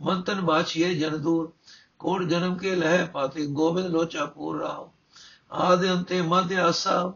[0.00, 1.52] ਮੰਤਨ ਬਾਛੀਏ ਜਨ ਦੂਰ,
[1.98, 4.92] ਕੋਟ ਜਨਮ ਕੇ ਲਹਿ ਪਾਤੇ, ਗੋਬਿੰਦ ਲੋਚਾ ਪੂਰ ਰਾਓ
[5.52, 7.12] ਆਦਿ ਅੰਤੇ ਮਧਿ ਆਸਾ,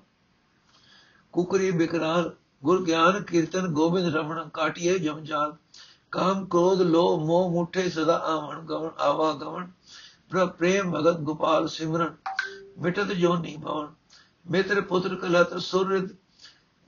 [1.33, 2.35] ਕੁਕਰੀ ਬਿਕਰਾਲ
[2.65, 5.57] ਗੁਰ ਗਿਆਨ, ਕੀਰਤਨ, ਗੋਬਿੰਦ, ਰਮਣ, ਕਾਟਿਏ ਜਮਜਾਲ
[6.11, 9.67] ਕਾਮ, ਕ੍ਰੋਧ, ਲੋਭ, ਮੋਹ, ਮੁਠੇ, ਸਦਾ ਆਵਣ ਗਵਣ, ਆਵਾ ਗਵਣ
[10.59, 12.15] ਪ੍ਰੇਮ, ਭਗਤ, ਗੋਪਾਲ, ਸਿਮਰਨ,
[12.79, 13.87] ਮਿਟਤ ਜੋ ਨਹੀਂ ਭਵਨ,
[14.47, 16.09] ਮਿੱਤਰ, ਪੁੱਤਰ, ਕਲਤ ਸੁਰਦ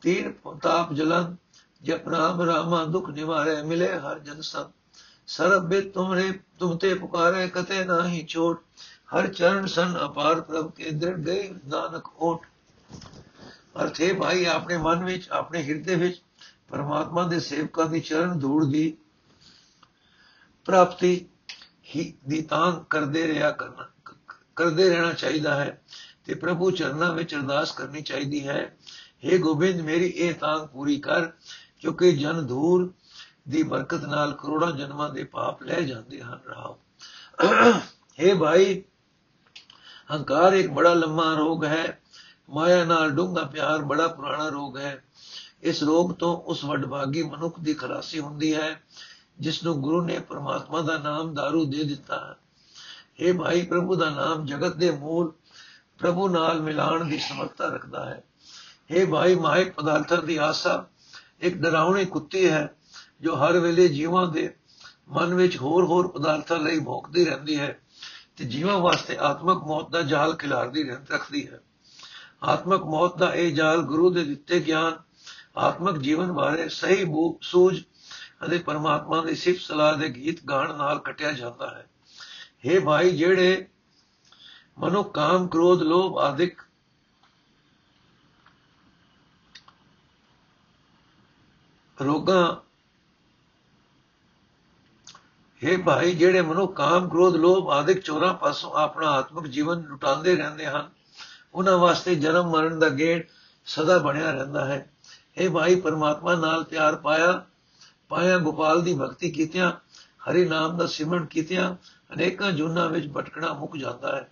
[0.03, 1.37] ਤੀਨ ਤਾਪ, ਜਲਨ,
[1.83, 4.71] ਜਪ ਨਾਮ ਰਾਮਾ, ਦੁਖ ਨਿਵਾਰੇ, ਮਿਲੇ ਹਰ ਜਨ ਸਤ
[5.27, 8.61] ਸਰਬ ਬੇ ਤੁਮਰੇ, ਤੁਮ ਤੇ ਪੁਕਾਰੇ, ਕਤੇ ਨਾਹੀ ਛੋਟ
[9.15, 12.47] ਹਰ ਚਰਨ ਸਨ ਅਪਾਰ ਪ੍ਰਭ ਕੇ ਦ੍ਰਿੜ ਗਏ ਨਾਨਕ ਓਟ।
[13.83, 16.23] ਅਰਥੇ ਭਾਈ, ਆਪਣੇ ਮਨ ਵਿੱਚ, ਆਪਣੇ ਹਿਰਦੇ ਵਿੱਚ
[16.69, 18.97] ਪਰਮਾਤਮਾ ਦੇ ਸੇਵਕਾਂ ਦੀ ਚਰਨ ਧੂੜ ਦੀ
[20.65, 21.27] ਪ੍ਰਾਪਤੀ
[21.97, 23.89] ਹੀ ਦੀ ਤਾਂ ਕਰਦੇ ਰਿਹਾ ਕਰਨਾ,
[24.57, 25.83] ਕਰਦੇ ਰਹਿਣਾ ਚਾਹੀਦਾ ਹੈ
[26.25, 28.77] ਤੇ ਪ੍ਰਭੂ ਚਰਨਾਂ ਵਿੱਚ ਅਰਦਾਸ ਕਰਨੀ ਚਾਹੀਦੀ ਹੈ।
[29.25, 31.27] हे ਗੋਬਿੰਦ, ਮੇਰੀ ਇਹ ਤਾਂ ਪੂਰੀ ਕਰ,
[31.81, 32.93] ਕਿਉਂਕਿ ਜਨ ਧੂਰ
[33.49, 36.75] ਦੀ ਬਰਕਤ ਨਾਲ ਕਰੋੜਾਂ ਜਨਮਾਂ ਦੇ ਪਾਪ ਲੈ ਜਾਂਦੇ ਹਨ ਰਾਹ
[38.19, 38.83] हे ਭਾਈ,
[40.13, 42.01] ਹੰਕਾਰ ਇੱਕ ਬੜਾ ਲੰਮਾ ਰੋਗ ਹੈ।
[42.51, 45.05] ਮਾਇਆ ਨਾਲ ਡੂੰਘਾ ਪਿਆਰ ਬੜਾ ਪੁਰਾਣਾ ਰੋਗ ਹੈ।
[45.63, 48.83] ਇਸ ਰੋਗ ਤੋਂ ਉਸ ਵਡਭਾਗੀ ਮਨੁੱਖ ਦੀ ਖਲਾਸੀ ਹੁੰਦੀ ਹੈ
[49.41, 52.35] ਜਿਸ ਨੂੰ ਗੁਰੂ ਨੇ ਪਰਮਾਤਮਾ ਦਾ ਨਾਮ दारू ਦੇ ਦਿੱਤਾ। ਹੈ
[53.21, 55.33] ਇਹ ਭਾਈ ਪ੍ਰਭੂ ਦਾ ਨਾਮ ਜਗਤ ਦੇ ਮੂਲ
[55.99, 58.23] ਪ੍ਰਭੂ ਨਾਲ ਮਿਲਾਣ ਦੀ ਸਮਰੱਥਾ ਰੱਖਦਾ ਹੈ।
[58.91, 60.87] ਇਹ ਭਾਈ ਮਾਇਕ ਪਦਾਰਥਾਂ ਦੀ ਆਸਾ
[61.41, 62.75] ਇੱਕ ਡਰਾਉਣੀ ਕੁੱਤੀ ਹੈ,
[63.21, 64.55] ਜੋ ਹਰ ਵੇਲੇ ਜੀਵਾਂ ਦੇ
[65.09, 67.81] ਮਨ ਵਿੱਚ ਹੋਰ-ਹੋਰ ਪਦਾਰਥਾਂ ਲਈ ਭੌਂਕਦੀ ਰਹਿੰਦੀ ਹੈ
[68.37, 71.61] ਤੇ ਜੀਵਾਂ ਵਾਸਤੇ ਆਤਮਕ ਮੌਤ ਦਾ ਜਾਲ ਖਿਲਾਰਦੀ ਰਹਿੰਦੀ ਰੱਖਦੀ ਹੈ।
[72.43, 74.97] ਆਤਮਕ ਮੌਤ ਦਾ ਇਹ ਜਾਲ ਗੁਰੂ ਦੇ ਦਿੱਤੇ ਗਿਆਨ,
[75.57, 77.05] ਆਤਮਕ ਜੀਵਨ ਬਾਰੇ ਸਹੀ
[77.43, 77.83] ਸੂਝ
[78.47, 81.89] ਅਤੇ ਪਰਮਾਤਮਾ ਦੀ ਸਿਫਤ ਸਲਾਹ ਦੇ ਗੀਤ ਗਾਣ ਨਾਲ ਕਟਿਆ ਜਾਂਦਾ ਹੈ।
[82.65, 83.67] हे ਭਾਈ ਜਿਹੜੇ
[84.79, 86.63] ਮਨੋ ਕਾਮ ਕ੍ਰੋਧ ਲੋਭ ਆਦਿਕ
[91.99, 92.45] ਰੋਗਾਂ
[95.63, 100.67] हे ਭਾਈ ਜਿਹੜੇ ਮਨੋ ਕਾਮ ਕ੍ਰੋਧ ਲੋਭ ਆਦਿਕ ਚੋਰਾਂ ਪਾਸੋਂ ਆਪਣਾ ਆਤਮਿਕ ਜੀਵਨ ਲੁਟਾਉਂਦੇ ਰਹਿੰਦੇ
[100.67, 100.91] ਹਨ
[101.57, 103.23] ਉਹਨਾਂ ਵਾਸਤੇ ਜਨਮ ਮਰਨ ਦਾ ਗੇੜ
[103.67, 104.91] ਸਦਾ ਬਣਿਆ ਰਹਿੰਦਾ ਹੈ।
[105.37, 107.45] ਇਹ ਭਾਈ ਪਰਮਾਤਮਾ, ਨਾਲ ਪਿਆਰ ਪਾਇਆ
[108.09, 109.73] ਪਾਇਆ ਗੋਪਾਲ ਦੀ ਭਗਤੀ ਕੀਤਿਆਂ,
[110.25, 111.75] ਹਰੀ ਨਾਮ ਦਾ ਸਿਮਰਨ ਕੀਤਿਆਂ,
[112.15, 114.29] ਅਨੇਕਾਂ ਜੁਨਾ ਵਿੱਚ ਭਟਕਣਾ ਮੁੱਕ ਜਾਂਦਾ ਹੈ।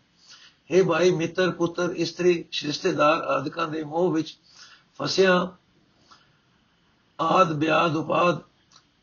[0.71, 4.37] ਇਹ ਭਾਈ ਮਿੱਤਰ, ਪੁੱਤਰ, ਇਸਤਰੀ ਰਿਸ਼ਤੇਦਾਰ ਆਦਿਕਾਂ ਦੇ ਮੋਹ ਵਿੱਚ
[5.03, 5.49] ਫਸਿਆ,
[7.21, 8.39] ਆਦ ਬਿਆਦ ਉਪਾਦ,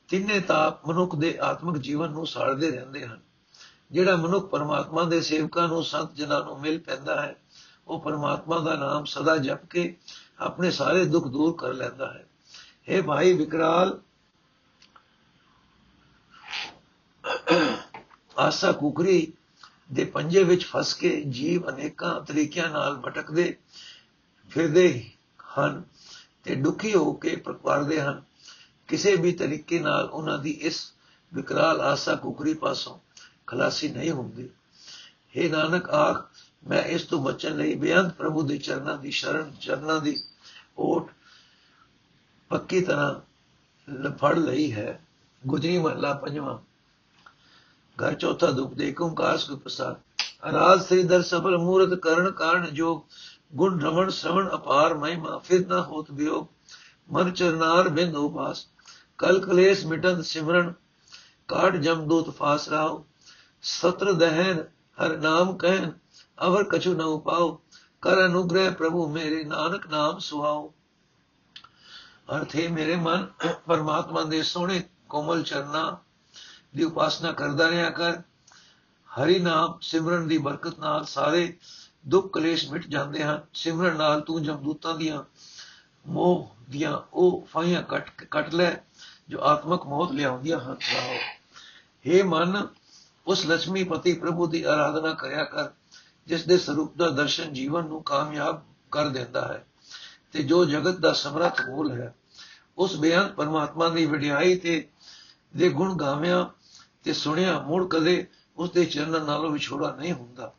[0.09, 3.19] ਤਿੰਨੇ ਤਾਪ ਮਨੁੱਖ ਦੇ ਆਤਮਿਕ ਜੀਵਨ ਨੂੰ ਸਾੜਦੇ ਰਹਿੰਦੇ ਹਨ,
[3.91, 7.35] ਜਿਹੜਾ ਮਨੁੱਖ ਪਰਮਾਤਮਾ ਦੇ ਸੇਵਕਾਂ ਨੂੰ, ਸੰਤ ਜਨਾਂ ਨੂੰ ਮਿਲ ਪੈਂਦਾ ਹੈ।
[7.91, 9.97] ਉਹ ਪਰਮਾਤਮਾ ਦਾ ਨਾਮ ਸਦਾ ਜਪ ਕੇ
[10.39, 12.25] ਆਪਣੇ ਸਾਰੇ ਦੁੱਖ ਦੂਰ ਕਰ ਲੈਂਦਾ ਹੈ।
[12.87, 13.99] ਇਹ ਭਾਈ ਵਿਕਰਾਲ,
[18.37, 19.33] ਆਸਾ ਕੁਕਰੀ
[19.93, 23.57] ਦੇ ਪੰਜੇ ਵਿੱਚ ਫਸ ਕੇ ਜੀਵ ਅਨੇਕਾਂ ਤਰੀਕਿਆਂ ਨਾਲ ਭਟਕਦੇ
[24.49, 25.11] ਫਿਰਦੇ
[25.57, 25.83] ਹਨ
[26.43, 28.23] ਤੇ ਦੁਖੀ ਹੋ ਕੇ ਪ੍ਰਕਾਰਦੇ ਹਨ।
[28.87, 30.93] ਕਿਸੇ ਵੀ ਤਰੀਕੇ ਨਾਲ ਉਹਨਾਂ ਦੀ ਇਸ
[31.33, 32.99] ਵਿਕਰਾਲ ਆਸਾ ਕੁਕਰੀ ਪਾਸੋਂ
[33.47, 34.49] ਖਲਾਸੀ ਨਹੀਂ ਹੁੰਦੀ।
[35.37, 36.29] हे ਨਾਨਕ, ਆਖ
[36.69, 40.23] ਮੈਂ ਇਸ ਤੋਂ ਬਚਣ ਲਈ ਬੇਅੰਤ ਪ੍ਰਭੂ ਦੇ ਚਰਨਾਂ ਦੀ ਸ਼ਰਨ, ਚਰਨਾਂ ਦੀ
[40.77, 41.11] ਓਟ
[42.49, 45.01] ਪੱਕੀ ਤਰ੍ਹਾਂ ਫੜ ਲਈ ਹੈ।
[45.47, 46.57] ਗੁਜਰੀ ਮਹਲਾ ਪੰਜਵਾਂ।
[47.97, 49.95] ਘਰ ਚੌਥਾ ਦੁਖ ਦੇ ਓੰਕਾਰ ਸੁਖ ਪ੍ਰਸਾਦ।
[50.49, 53.05] ਅਰਾਜ ਸ੍ਰੀ ਦਰ ਸਫਲ ਮੂਰਤ ਕਰਨ ਕਾਰਨ ਜੋ
[53.55, 56.47] ਗੁਣ ਰਮਣ ਸ਼ਰਵਣ ਅਪਾਰ ਮਹਿਮਾ, ਫਿਰ ਨਾ ਹੋਤ ਬਿਯੋਗ
[57.11, 58.67] ਮਨ ਚਰਨਾਰ ਬਿੰਦ ਉਪਾਸ।
[59.17, 60.73] ਕਲ ਕਲੇਸ਼ ਮਿਟਨ ਸਿਮਰਨ
[61.47, 63.05] ਕਾਟ ਜਮਦੂਤ ਫਾਸ ਰਾਓ।
[63.61, 64.63] ਸਤਰ ਦਹਿਨ,
[64.97, 65.91] ਹਰ ਨਾਮ ਕਹਿਨ
[66.45, 67.57] ਅਵਰ ਕਛੂ ਨਾ ਉਪਾਉ
[68.01, 70.71] ਕਰ ਅਨੁਗ੍ਰਹਿ ਪ੍ਰਭੂ ਮੇਰੇ ਨਾਨਕ ਨਾਮ ਸੁਹਾਉ
[72.35, 73.27] ਅਰਥ ਹੈ ਮੇਰੇ ਮਨ
[73.67, 75.97] ਪਰਮਾਤਮਾ ਦੇ ਸੋਹਣੇ ਕੋਮਲ ਚਰਨਾ
[76.75, 78.21] ਦੀ ਉਪਾਸਨਾ ਕਰਦਾ ਰਿਹਾ ਕਰ।
[79.09, 81.57] ਹਰੀ ਨਾਮ ਸਿਮਰਨ ਦੀ ਬਰਕਤ ਨਾਲ ਸਾਰੇ
[82.07, 85.23] ਦੁੱਖ ਕਲੇਸ਼ ਮਿਟ ਜਾਂਦੇ ਹਨ। ਸਿਮਰਨ ਨਾਲ ਤੂੰ ਜਮਦੂਤਾਂ ਦੀਆਂ
[86.07, 88.71] ਮੋਹ ਦੀਆਂ ਉਹ ਫਾਇਆਂ ਕੱਟ ਕੱਟ ਲੈ,
[89.29, 91.19] ਜੋ ਆਤਮਕ ਮੌਤ ਲਿਆਉਂਦੀਆਂ ਹਨ। ਵਾਹ
[92.05, 92.67] हे ਮਨ,
[93.27, 95.69] ਉਸ ਲక్ష్ਮੀ ਪਤੀ ਪ੍ਰਭੂ ਦੀ ਆਰਾਧਨਾ ਕਰਿਆ ਕਰ।
[96.27, 99.65] ਜਿਸ ਦੇ ਸਰੂਪ ਦਾ ਦਰਸ਼ਨ ਜੀਵਨ ਨੂੰ ਕਾਮਯਾਬ ਕਰ ਦਿੰਦਾ ਹੈ
[100.31, 102.15] ਤੇ ਜੋ ਜਗਤ ਦਾ ਸਮਰੱਥ ਮੂਲ ਹੈ,
[102.77, 104.87] ਉਸ ਬੇਅੰਤ ਪਰਮਾਤਮਾ ਦੀ ਵਡਿਆਈ ਤੇ
[105.55, 106.45] ਦੇ ਗੁਣ ਗਾਵਿਆਂ
[107.03, 110.53] ਤੇ ਸੁਣਿਆ, ਮੁੜ ਕਦੇ ਉਸ ਦੇ ਚਰਨਾਂ ਨਾਲੋਂ ਵਿਛੋੜਾ ਨਹੀਂ ਹੁੰਦਾ।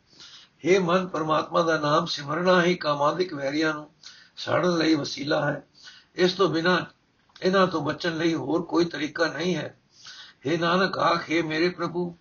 [0.65, 3.89] हे ਮਨ, ਪਰਮਾਤਮਾ ਦਾ ਨਾਮ ਸਿਮਰਨਾ ਹੀ ਕਾਮਾਦਿਕ ਵੈਰੀਆਂ ਨੂੰ
[4.37, 5.67] ਸਾੜਨ ਲਈ ਵਸੀਲਾ ਹੈ।
[6.15, 6.85] ਇਸ ਤੋਂ ਬਿਨਾ
[7.41, 9.79] ਇਹਨਾਂ ਤੋਂ ਬਚਣ ਲਈ ਹੋਰ ਕੋਈ ਤਰੀਕਾ ਨਹੀਂ ਹੈ।
[10.47, 12.17] हे ਨਾਨਕ, ਆਖੇ ਮੇਰੇ ਪ੍ਰਭੂ,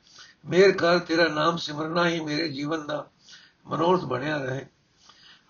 [0.47, 3.11] ਮੇਰ ਕਰ, ਤੇਰਾ ਨਾਮ ਸਿਮਰਨਾ ਹੀ ਮੇਰੇ ਜੀਵਨ ਦਾ
[3.67, 4.67] ਮਨੋਰਥ ਬਣਿਆ ਰਹੇ।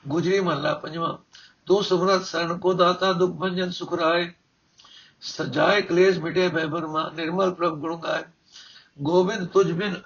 [0.09, 1.19] ਗੁਜਰੀ ਮਹੱਲਾ ਪੰਜਵਾਂ।
[1.67, 4.33] ਤੂੰ ਸੁਮਰਤ ਸਰਨ ਕੋ ਦਾਤਾ ਦੁਖ ਭੰਜਨ ਸੁਖ ਰਾਏ।
[5.21, 8.23] ਸਜਾਏ ਕਲੇਸ਼ ਮਿਟੇ ਭੈ ਬਰਮਾ, ਨਿਰਮਲ ਪ੍ਰਭ ਗੁਣ ਗਾਏ।
[9.01, 10.01] ਗੋਬਿੰਦ ਤੁਝ ਬਿਨ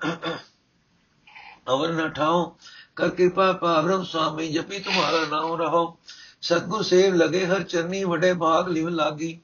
[1.69, 2.57] ਅਵਰ ਨ ਠਾਉ,
[2.97, 5.99] ਕਰ ਕਿਰਪਾ ਪਾਵਰਮ ਸੁਆਮੀ, ਜਪੀ ਤੁਮਾਰਾ ਨਾਮ ਰਹੋ
[6.41, 9.41] ਸਤਗੁਰ ਸੇਵ ਲਗੇ ਹਰ ਚਰਨੀ, ਵਡੇ ਭਾਗ ਲਿਵ ਲਾਗੀ।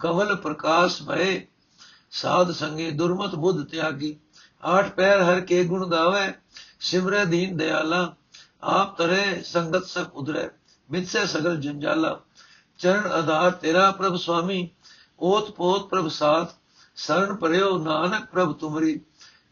[0.00, 1.46] ਕਵਲ ਪ੍ਰਕਾਸ਼ ਭਏ,
[2.10, 4.16] ਸਾਧ ਸੰਗੇ ਦੁਰਮਤ ਬੁੱਧ ਤਿਆਗੀ।
[4.64, 6.32] ਆਠ ਪੈਰ ਹਰ ਕੇ ਗੁਣ ਗਾਵੇ,
[6.80, 8.14] ਸਿਮਰੈ ਦੀਨ ਦਿਆਲਾ,
[8.62, 10.48] ਆਪ ਤਰੇ ਸੰਗਤ ਸਭ ਉਧਰੇ,
[10.90, 12.20] ਮਿੱਥੇ ਸਗਲ ਜੰਜਾਲਾ।
[12.78, 14.70] ਚਰਨ ਆਧਾਰ ਤੇਰਾ ਪ੍ਰਭ ਸੁਆਮੀ,
[15.20, 16.54] ਓਤ ਪੋਤ ਪ੍ਰਭ ਸਾਥ
[16.96, 19.00] ਸਰਣ ਪਰਿਓ ਨਾਨਕ ਪ੍ਰਭ ਤੁਮਰੀ,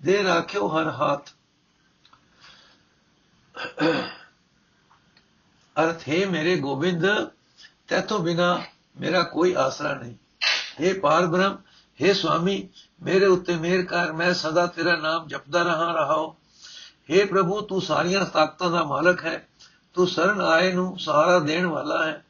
[0.03, 1.31] ਦੇ ਰਾਖਿਓ ਹਰ ਹਾਥ।
[5.77, 7.07] ਅਰਥ, ਹੈ ਮੇਰੇ ਗੋਬਿੰਦ,
[7.89, 8.63] ਤੇਥੋਂ ਬਿਨਾ
[9.01, 10.15] ਮੇਰਾ ਕੋਈ ਆਸਰਾ ਨਹੀਂ।
[10.81, 11.59] हे ਪਾਰ ਬ੍ਰਹਮ
[12.02, 12.68] हे ਸੁਆਮੀ
[13.02, 16.36] ਮੇਰੇ ਉੱਤੇ ਮਿਹਰ ਕਰ ਮੈਂ ਸਦਾ ਤੇਰਾ ਨਾਮ ਜਪਦਾ ਰਹਾ ਰਹਾਓ
[17.10, 19.48] हे ਪ੍ਰਭੂ ਤੂੰ ਸਾਰੀਆਂ ਤਾਕਤਾਂ ਦਾ ਮਾਲਕ ਹੈ
[19.96, 22.24] ਤੂੰ ਸਰਨ ਆਏ ਨੂੰ ਸਹਾਰਾ ਦੇਣ ਵਾਲਾ ਹੈ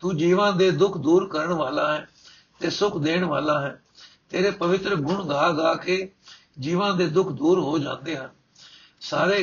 [0.00, 2.06] ਤੂੰ ਜੀਵਾਂ ਦੇ ਦੁੱਖ ਦੂਰ ਕਰਨ ਵਾਲਾ ਹੈ
[2.60, 3.78] ਤੇ ਸੁਖ ਦੇਣ ਵਾਲਾ ਹੈ
[4.30, 5.96] ਤੇਰੇ ਪਵਿੱਤਰ ਗੁਣ ਗਾ ਗਾ ਕੇ
[6.58, 8.30] ਜੀਵਾਂ ਦੇ ਦੁੱਖ ਦੂਰ ਹੋ ਜਾਂਦੇ ਹਨ
[9.00, 9.42] ਸਾਰੇ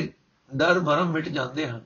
[0.50, 1.84] ਡਰ ਭਰਮ ਮਿਟ ਜਾਂਦੇ ਹਨ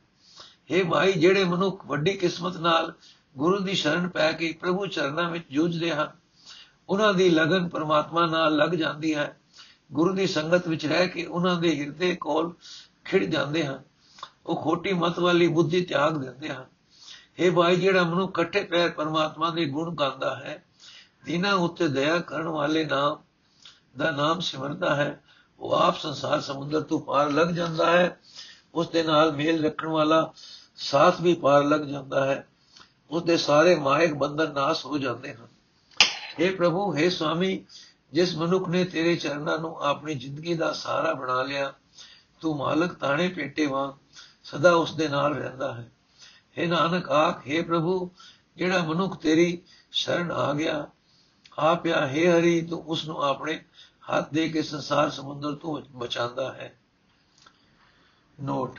[0.70, 2.92] हे ਭਾਈ ਜਿਹੜੇ ਮਨੁੱਖ ਵੱਡੀ ਕਿਸਮਤ ਨਾਲ
[3.36, 6.08] ਗੁਰੂ ਦੀ ਸ਼ਰਨ ਪੈ ਕੇ ਪ੍ਰਭੂ ਚਰਨਾਂ ਵਿੱਚ ਜੂਝਦੇ ਹਨ
[6.89, 9.39] ਉਹਨਾਂ ਦੀ ਲਗਨ ਪਰਮਾਤਮਾ ਨਾਲ ਲੱਗ ਜਾਂਦੀ ਹੈ।
[9.93, 12.53] ਗੁਰੂ ਦੀ ਸੰਗਤ ਵਿੱਚ ਰਹਿ ਕੇ ਉਹਨਾਂ ਦੇ ਹਿਰਦੇ ਕੋਲ
[13.05, 13.83] ਖਿੜ ਜਾਂਦੇ ਹਨ।
[14.45, 16.65] ਉਹ ਖੋਟੀ ਮਤ ਵਾਲੀ ਬੁੱਧੀ ਤਿਆਗ ਦਿੰਦੇ ਹਨ।
[17.39, 20.63] ਇਹ ਭਾਈ, ਜਿਹੜਾ ਮਨੁ ਇਕੱਠੇ ਪੈਰ ਪਰਮਾਤਮਾ ਦੇ ਗੁਣ ਗਾਉਂਦਾ ਹੈ,
[21.25, 23.17] ਦਿਨਾਂ ਉੱਤੇ ਦਇਆ ਕਰਨ ਵਾਲੇ ਨਾਮ
[23.97, 25.23] ਦਾ ਨਾਮ ਸਿਮਰਦਾ ਹੈ।
[25.59, 28.19] ਉਹ ਆਪ ਸੰਸਾਰ ਸਮੁੰਦਰ ਤੋਂ ਪਾਰ ਲੱਗ ਜਾਂਦਾ ਹੈ।
[28.75, 30.33] ਉਸ ਦੇ ਨਾਲ ਮੇਲ ਰੱਖਣ ਵਾਲਾ
[30.75, 32.47] ਸਾਥ ਵੀ ਪਾਰ ਲੱਗ ਜਾਂਦਾ ਹੈ।
[33.09, 35.44] ਉਸ ਦੇ ਸਾਰੇ ਮਾਇਕ ਬੰਧਨ ਨਾਸ ਹੋ ਜਾਂਦੇ ਹਨ।
[36.40, 37.64] हे ਪ੍ਰਭੂ हे ਸੁਆਮੀ
[38.12, 41.72] ਜਿਸ ਮਨੁੱਖ ਨੇ ਤੇਰੇ ਚਰਨਾਂ ਨੂੰ ਆਪਣੀ ਜ਼ਿੰਦਗੀ ਦਾ ਸਹਾਰਾ ਬਣਾ ਲਿਆ
[42.40, 43.92] ਤੂੰ ਮਾਲਕ ਤਾਣੇ ਪੇਟੇ ਵਾਂ
[44.44, 45.90] ਸਦਾ ਉਸ ਦੇ ਨਾਲ ਰਹਿੰਦਾ ਹੈ
[46.56, 48.10] हे ਨਾਨਕ ਆਖ हे ਪ੍ਰਭੂ
[48.56, 50.86] ਜਿਹੜਾ ਮਨੁੱਖ ਤੇਰੀ ਸ਼ਰਨ ਆ ਗਿਆ
[51.58, 53.58] ਆਪਿਆ हे ਹਰੀ ਤੂੰ ਉਸ ਨੂੰ ਆਪਣੇ
[54.10, 56.74] ਹੱਥ ਦੇ ਕੇ ਸੰਸਾਰ ਸਮੁੰਦਰ ਤੋਂ ਬਚਾਉਂਦਾ ਹੈ
[58.38, 58.78] ਨੋਟ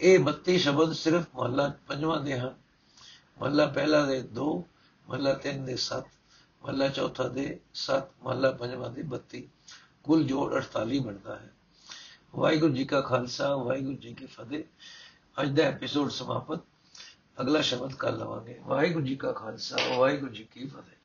[0.00, 2.54] ਇਹ 32 ਸ਼ਬਦ ਸਿਰਫ ਮਹੱਲਾ ਪੰਜਵਾਂ ਦੇ ਹਨ
[3.38, 4.50] ਮਹੱਲਾ ਪਹਿਲਾ ਦੇ 2
[5.06, 6.02] ਮਹੱਲਾ 3 ਦੇ 7
[6.63, 9.41] ਮਹੱਲਾ ਚੌਥਾ ਦੇ 7 ਮਹੱਲਾ ਪੰਜਵਾਂ ਦੇ 32
[10.03, 11.53] ਕੁੱਲ ਜੋੜ 48 ਬਣਦਾ ਹੈ।
[12.35, 14.63] ਵਾਹਿਗੁਰੂ ਜੀ ਕਾ ਖਾਲਸਾ, ਵਾਹਿਗੁਰੂ ਜੀ ਕੀ ਫਤਿਹ।
[15.41, 16.59] ਅੱਜ ਦਾ ਐਪੀਸੋਡ ਸਮਾਪਤ।
[17.41, 20.97] ਅਗਲਾ ਸ਼ਬਦ ਕੱਲ ਲਵਾਂਗੇ। ਵਾਹਿਗੁਰੂ ਜੀ ਕਾ ਖਾਲਸਾ, ਵਾਹਿਗੁਰੂ ਜੀ ਕੀ ਫਤਿਹ।